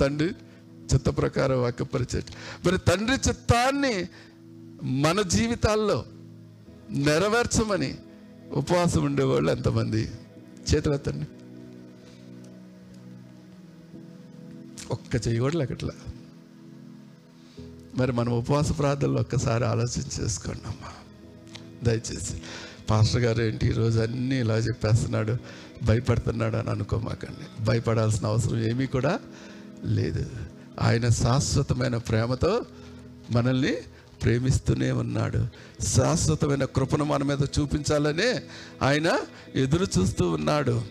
[0.00, 0.28] తండ్రి
[0.94, 2.24] చిత్త ప్రకారం వాక్యపరిచేట.
[2.66, 4.08] మరి తండ్రి చిత్తాన్ని
[4.82, 6.04] మన జీవితాల్లో
[6.90, 7.94] నెరవేర్చమని
[8.52, 10.08] ఉపవాసం ఉండేవాళ్ళు ఎంతమంది?
[10.74, 11.26] చేతులెత్తండి
[14.90, 15.90] ఒక్క చెయ్యి కూడా
[17.96, 20.92] మరి మనం ఉపవాస ప్రార్థనలు ఒక్కసారి ఆలోచన చేసుకోండి అమ్మా.
[21.82, 22.42] దయచేసి
[22.90, 23.66] పాస్టర్ గారు ఏంటి?
[23.66, 25.36] ఈరోజు అన్నీ ఇలా చెప్పేస్తున్నాడు.
[25.84, 27.64] భయపడుతున్నాడు అని అనుకోమాకండి.
[27.64, 29.20] భయపడాల్సిన అవసరం ఏమీ కూడా
[29.84, 30.30] లేదు.
[30.80, 32.66] ఆయన శాశ్వతమైన ప్రేమతో
[33.30, 33.76] మనల్ని
[34.22, 35.46] ప్రేమిస్తూనే ఉన్నాడు.
[35.84, 38.42] శాశ్వతమైన కృపను మన మీద చూపించాలనే
[38.82, 39.18] ఆయన
[39.54, 40.82] ఎదురు చూస్తూ ఉన్నాడు.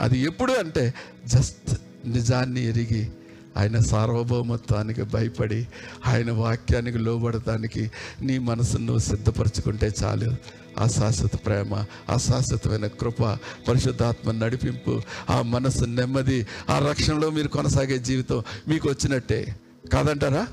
[0.00, 0.94] అది ఎప్పుడు అంటే
[1.26, 3.10] జస్ట్ నిజాన్ని ఎరిగి
[3.56, 5.66] ఆయన సార్వభౌమత్వానికి భయపడి
[6.06, 7.90] ఆయన వాక్యానికి లోబడటానికి
[8.22, 10.36] నీ మనసును నువ్వు సిద్ధపరచుకుంటే చాలు.
[10.78, 13.22] ఆ శాశ్వత ప్రేమ ఆ శాశ్వతమైన కృప
[13.68, 15.00] పరిశుద్ధాత్మ నడిపింపు
[15.30, 19.56] ఆ మనసు నెమ్మది ఆ రక్షణలో మీరు కొనసాగే జీవితం మీకు వచ్చినట్టే.
[19.92, 20.46] కాదంటారా?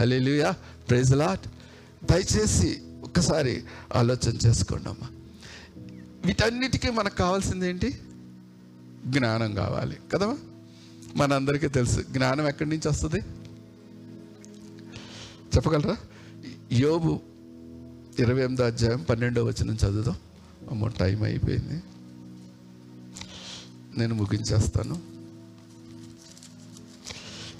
[0.00, 0.54] హలేలుయా
[0.88, 1.46] ప్రైజ్ లాట్
[2.04, 3.64] దయచేసి ఒక్కసారి
[3.94, 5.08] ఆలోచన చేసుకోండి అమ్మా
[6.26, 7.98] వీటన్నిటికీ మనకు కావాల్సింది ఏంటి?
[9.06, 9.96] జ్ఞానం కావాలి.
[10.12, 10.36] కదమ్మా?
[11.16, 12.00] మనందరికీ తెలుసు.
[12.00, 13.20] జ్ఞానం ఎక్కడి నుంచి వస్తుంది?
[15.56, 15.96] చెప్పగలరా?
[16.72, 17.20] యోబు
[18.18, 20.16] ఇరవై ఎనిమిదో అధ్యాయం పన్నెండో వచనం చదువుదాం.
[20.70, 21.82] అమ్మో టైం అయిపోయింది.
[23.98, 25.02] నేను ముగించేస్తాను.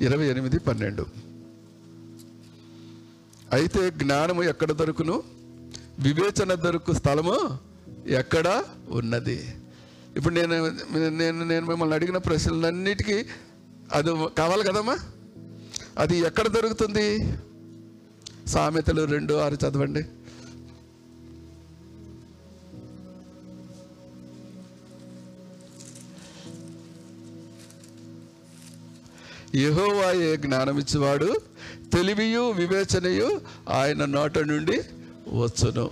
[0.01, 1.28] ఇరవై ఎనిమిది పన్నెండు.
[3.53, 5.23] అయితే జ్ఞానము ఎక్కడ దొరుకును?
[5.99, 7.59] వివేచన దొరుకు స్థలము
[8.07, 9.55] ఎక్కడ ఉన్నది?
[10.17, 10.55] ఇప్పుడు నేను
[11.09, 13.25] నేను నేను మిమ్మల్ని అడిగిన ప్రశ్నలన్నిటికీ
[13.93, 14.99] అది కావాలి కదమ్మా?
[15.99, 17.33] అది ఎక్కడ దొరుకుతుంది?
[18.47, 20.05] సామెతలు రెండు ఆరు చదవండి.
[29.55, 31.41] యహోవాయే జ్ఞానమిచ్చేవాడు
[31.93, 34.83] తెలివియు వివేచనయు ఆయన నోట నుండి
[35.29, 35.91] వచ్చును.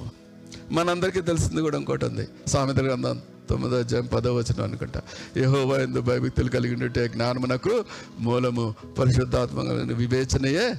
[0.72, 2.28] మనందరికీ తెలిసింది కూడా ఇంకోటి ఉంది.
[2.46, 3.20] సామెత గ్రంథం
[3.50, 5.02] తొమ్మిదో అధ్యాయం పదో వచనం అనుకుంటా.
[5.36, 7.84] యహోవా ఎందు భయభక్తులు కలిగి ఉంటే జ్ఞానమునకు
[8.20, 8.74] మూలము.
[8.98, 9.60] పరిశుద్ధాత్మ
[9.92, 10.74] వివేచనయే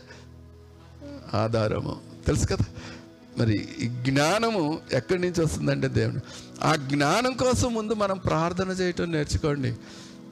[1.33, 1.99] ఆధారము.
[2.27, 2.65] తెలుసు కదా?
[3.37, 6.19] మరి ఈ జ్ఞానము ఎక్కడి నుంచి వస్తుందంటే దేవుడు.
[6.63, 9.75] ఆ జ్ఞానం కోసం ముందు మనం ప్రార్థన చేయటం నేర్చుకోండి.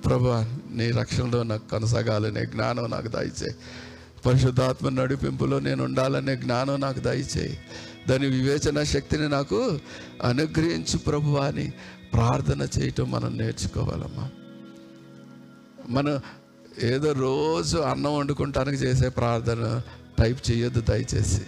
[0.05, 3.55] ప్రభా నీ రక్షణలో నాకు కొనసాగాలనే జ్ఞానం నాకు దయచేయి.
[4.25, 7.59] పరిశుద్ధాత్మ నడిపింపులో నేను ఉండాలనే జ్ఞానం నాకు దయచేయి.
[8.09, 9.79] దాని వివేచన శక్తిని నాకు
[10.23, 11.73] అనుగ్రహించు ప్రభు అని
[12.13, 14.29] ప్రార్థన చేయటం మనం నేర్చుకోవాలమ్మా.
[15.89, 16.19] మనం
[16.83, 19.81] ఏదో రోజు అన్నం వండుకుంటానికి చేసే ప్రార్థన
[20.19, 21.41] టైప్ చేయొద్దు దయచేసి.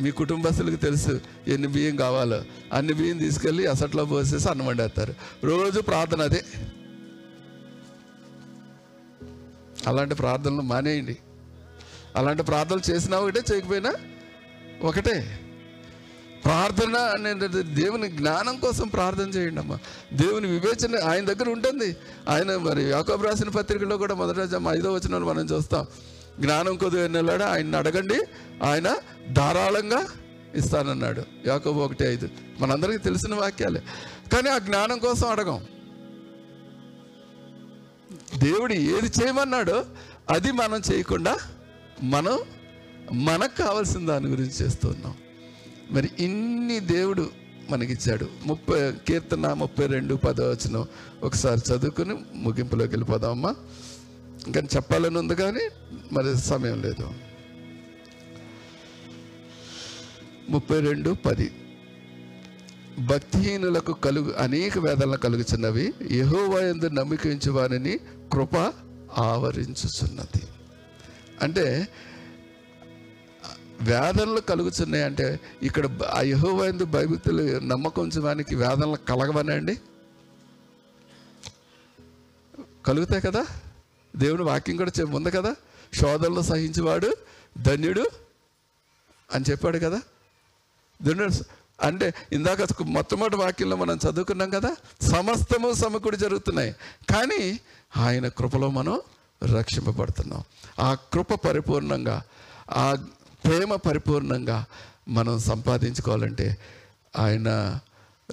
[0.00, 2.44] మీ కుటుంబస్తులకు తెలుసు ఎన్ని బియ్యం కావాలో.
[2.72, 5.14] అన్ని బియ్యం తీసుకెళ్ళి అసట్లో పోసేసి అన్నం వండేస్తారు.
[5.44, 6.44] రోజు ప్రార్థన అదే.
[9.86, 11.16] అలాంటి ప్రార్థనలు మానేయండి.
[12.16, 13.94] అలాంటి ప్రార్థనలు చేసినా ఒకటే చేయకపోయినా
[14.82, 15.40] ఒకటే.
[16.44, 19.78] ప్రార్థన అనేది దేవుని జ్ఞానం కోసం ప్రార్థన చేయండి అమ్మా.
[20.12, 21.96] దేవుని వివేచన ఆయన దగ్గర ఉంటుంది.
[22.28, 24.38] ఆయన మరి యాకోబు రాసిన పత్రికలో కూడా మొదట
[24.70, 25.86] ఐదో వచనాలు మనం చూస్తాం.
[26.40, 28.24] జ్ఞానం కొద్దిగా నెలడా ఆయన అడగండి.
[28.62, 28.96] ఆయన
[29.32, 30.06] ధారాళంగా
[30.54, 31.22] ఇస్తానన్నాడు.
[31.46, 32.28] యాకోబు ఒకటి ఐదు.
[32.60, 33.82] మనందరికీ తెలిసిన వాక్యాలే.
[34.32, 35.66] కానీ ఆ జ్ఞానం కోసం అడగం.
[38.38, 39.84] దేవుడు ఏది చేయమన్నాడో
[40.30, 41.36] అది మనం చేయకుండా
[42.02, 42.38] మనం
[43.12, 45.14] మనకు కావాల్సిన దాని గురించి చేస్తున్నాం
[45.90, 47.30] మరి ఇన్ని దేవుడు
[47.70, 48.28] మనకిచ్చాడు.
[48.46, 50.86] ముప్పై కీర్తన ముప్పై రెండు పదవచనం
[51.22, 53.54] ఒకసారి చదువుకుని ముగింపులోకి వెళ్ళిపోదామమ్మా
[54.46, 55.60] ఇంకా చెప్పాలని ఉంది కానీ
[56.12, 57.10] మరి సమయం లేదు.
[60.48, 61.50] ముప్పై రెండు పది.
[62.98, 65.92] భక్తిహీనులకు కలుగు అనేక వేదనలు కలుగుచున్నవి.
[66.12, 67.98] యహోవా ఎందు నమ్మికించు వారిని
[68.32, 68.72] కృప
[69.18, 70.42] ఆవరించుచున్నది.
[71.42, 71.88] అంటే
[73.82, 79.78] వేదనలు కలుగుతున్నాయి అంటే ఇక్కడ అయహోవైందు భయభక్తులు నమ్మకం ఉంచడానికి వేదనలు కలగవనండి
[82.86, 83.46] కలుగుతాయి కదా?
[84.16, 85.56] దేవుని వాక్యం కూడా చెప్ ఉంది కదా?
[85.94, 87.10] శోధనలు సహించేవాడు
[87.58, 88.04] ధన్యుడు
[89.34, 90.00] అని చెప్పాడు కదా?
[91.02, 91.34] ధన్యుడు
[91.82, 94.76] అంటే ఇందాక మొట్టమొదటి వాక్యంలో మనం చదువుకున్నాం కదా?
[95.02, 96.74] సమస్తము సమకూడి జరుగుతున్నాయి.
[97.10, 97.60] కానీ
[97.96, 99.00] ఆయన కృపలో మనం
[99.42, 100.42] రక్షింపబడుతున్నాం.
[100.80, 102.22] ఆ కృప పరిపూర్ణంగా
[102.76, 102.94] ఆ
[103.44, 104.64] ప్రేమ పరిపూర్ణంగా
[105.08, 106.56] మనం సంపాదించుకోవాలంటే
[107.18, 107.48] ఆయన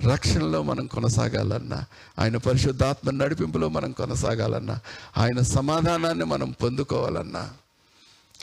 [0.03, 1.85] రక్షణలో మనం కొనసాగాలన్నా
[2.19, 4.79] ఆయన పరిశుద్ధాత్మ నడిపింపులో మనం కొనసాగాలన్నా
[5.17, 7.49] ఆయన సమాధానాన్ని మనం పొందుకోవాలన్నా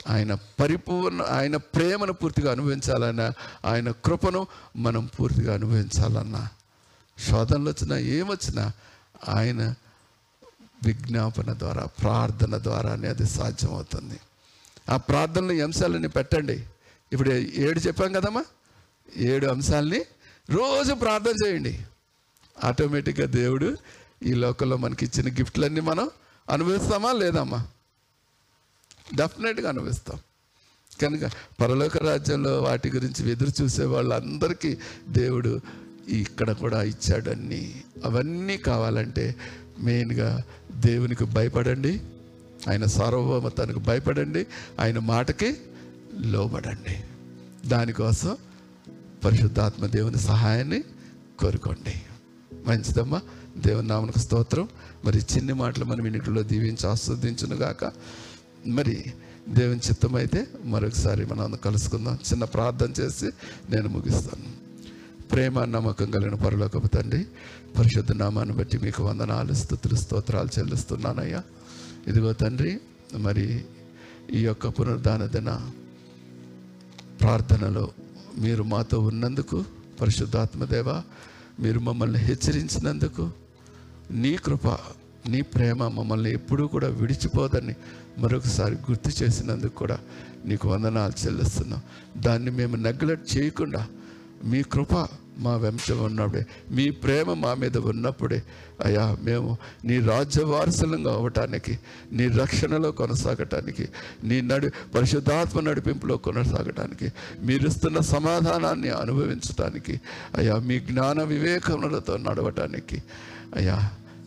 [0.07, 3.31] ఆయన పరిపూర్ణ ఆయన ప్రేమను పూర్తిగా అనుభవించాలన్నా
[3.65, 6.49] ఆయన కృపను మనం పూర్తిగా అనుభవించాలన్నా
[7.17, 8.71] శోధనలు వచ్చినా ఏమొచ్చినా
[9.29, 9.75] ఆయన
[10.85, 14.19] విజ్ఞాపన ద్వారా ప్రార్థన ద్వారానే అది సాధ్యమవుతుంది.
[14.89, 16.63] ఆ ప్రార్థనలు అంశాలని పెట్టండి.
[17.13, 18.45] ఇప్పుడు ఏడు చెప్పాం కదమ్మా?
[19.17, 20.01] ఏడు అంశాలని
[20.49, 21.79] రోజు ప్రార్థన చేయండి.
[22.63, 23.77] ఆటోమేటిక్గా దేవుడు
[24.23, 26.09] ఈ లోకంలో మనకి ఇచ్చిన గిఫ్ట్లన్నీ మనం
[26.49, 27.67] అనుభవిస్తామా లేదమ్మా?
[29.15, 30.19] డెఫినెట్గా అనుభవిస్తాం.
[31.01, 31.31] కనుక
[31.61, 34.77] పరలోక రాజ్యంలో వాటి గురించి ఎదురు చూసే వాళ్ళందరికీ
[35.07, 35.61] దేవుడు
[36.07, 37.83] ఇక్కడ కూడా ఇచ్చాడన్నీ.
[38.05, 39.35] అవన్నీ కావాలంటే
[39.79, 40.43] మెయిన్గా
[40.75, 42.01] దేవునికి భయపడండి.
[42.69, 44.47] ఆయన సార్వభౌమతానికి భయపడండి.
[44.79, 45.57] ఆయన మాటకి
[46.19, 47.03] లోబడండి.
[47.69, 48.37] దానికోసం
[49.25, 50.83] పరిశుద్ధాత్మ దేవుని సహాయాన్ని
[51.39, 52.01] కోరుకోండి.
[52.67, 53.21] మంచిదమ్మా
[53.57, 54.67] దేవుని నామనికి స్తోత్రం.
[55.05, 57.91] మరి చిన్ని మాటలు మనం ఇంటిలో దీవించి ఆస్వాదించును గాక.
[58.67, 59.13] మరి
[59.49, 62.15] దేవుని చిత్తం అయితే మరొకసారి మనం కలుసుకుందాం.
[62.15, 63.25] చిన్న ప్రార్థన చేసి
[63.69, 64.62] నేను ముగిస్తాను.
[65.33, 67.25] ప్రేమ నమ్మకం కలిగిన పరలోకపు తండ్రి
[67.77, 71.41] పరిశుద్ధ నామాన్ని బట్టి మీకు వందనాలు స్థుతులు స్తోత్రాలు చెల్లిస్తున్నానయ్యా.
[72.07, 72.79] ఇదిగో తండ్రి
[73.17, 73.45] మరి
[74.33, 75.51] ఈ యొక్క పునరుద్ధాన దిన
[77.21, 77.85] ప్రార్థనలో
[78.37, 79.65] మీరు మాతో ఉన్నందుకు
[80.01, 80.89] పరిశుద్ధాత్మదేవ
[81.59, 83.25] మీరు మమ్మల్ని హెచ్చరించినందుకు
[84.11, 84.67] నీ కృప
[85.27, 87.75] నీ ప్రేమ మమ్మల్ని ఎప్పుడూ కూడా విడిచిపోదని
[88.19, 89.99] మరొకసారి గుర్తు చేసినందుకు కూడా
[90.45, 91.81] నీకు వందనాలు చెల్లిస్తున్నాం.
[92.17, 93.87] దాన్ని మేము నెగ్లెక్ట్ చేయకుండా
[94.43, 94.93] మీ కృప
[95.37, 98.39] మా వెంట ఉన్నప్పుడే మీ ప్రేమ మా మీద ఉన్నప్పుడే
[98.85, 99.49] అయ్యా మేము
[99.83, 101.73] నీ రాజ్య వారసులంగా అవ్వటానికి
[102.11, 103.85] నీ రక్షణలో కొనసాగటానికి
[104.23, 107.09] నీ నడి పరిశుద్ధాత్మ నడిపింపులో కొనసాగటానికి
[107.43, 109.95] మీరు ఇస్తున్న సమాధానాన్ని అనుభవించటానికి
[110.37, 112.99] అయ్యా మీ జ్ఞాన వివేకములతో నడవటానికి
[113.55, 113.77] అయ్యా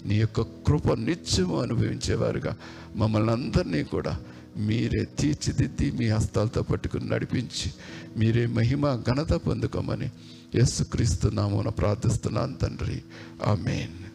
[0.05, 2.55] నీ యొక్క కృప నిత్యము అనుభవించేవారుగా
[2.97, 4.13] మమ్మల్ని అందరినీ కూడా
[4.59, 7.69] మీరే తీర్చిదిద్ది మీ హస్తాలతో పట్టుకుని నడిపించి
[8.17, 10.09] మీరే మహిమ ఘనత పొందుకోమని
[10.59, 13.03] యేసుక్రీస్తు నామమున ప్రార్థిస్తున్నాను తండ్రి.
[13.45, 14.06] ఆమెన్.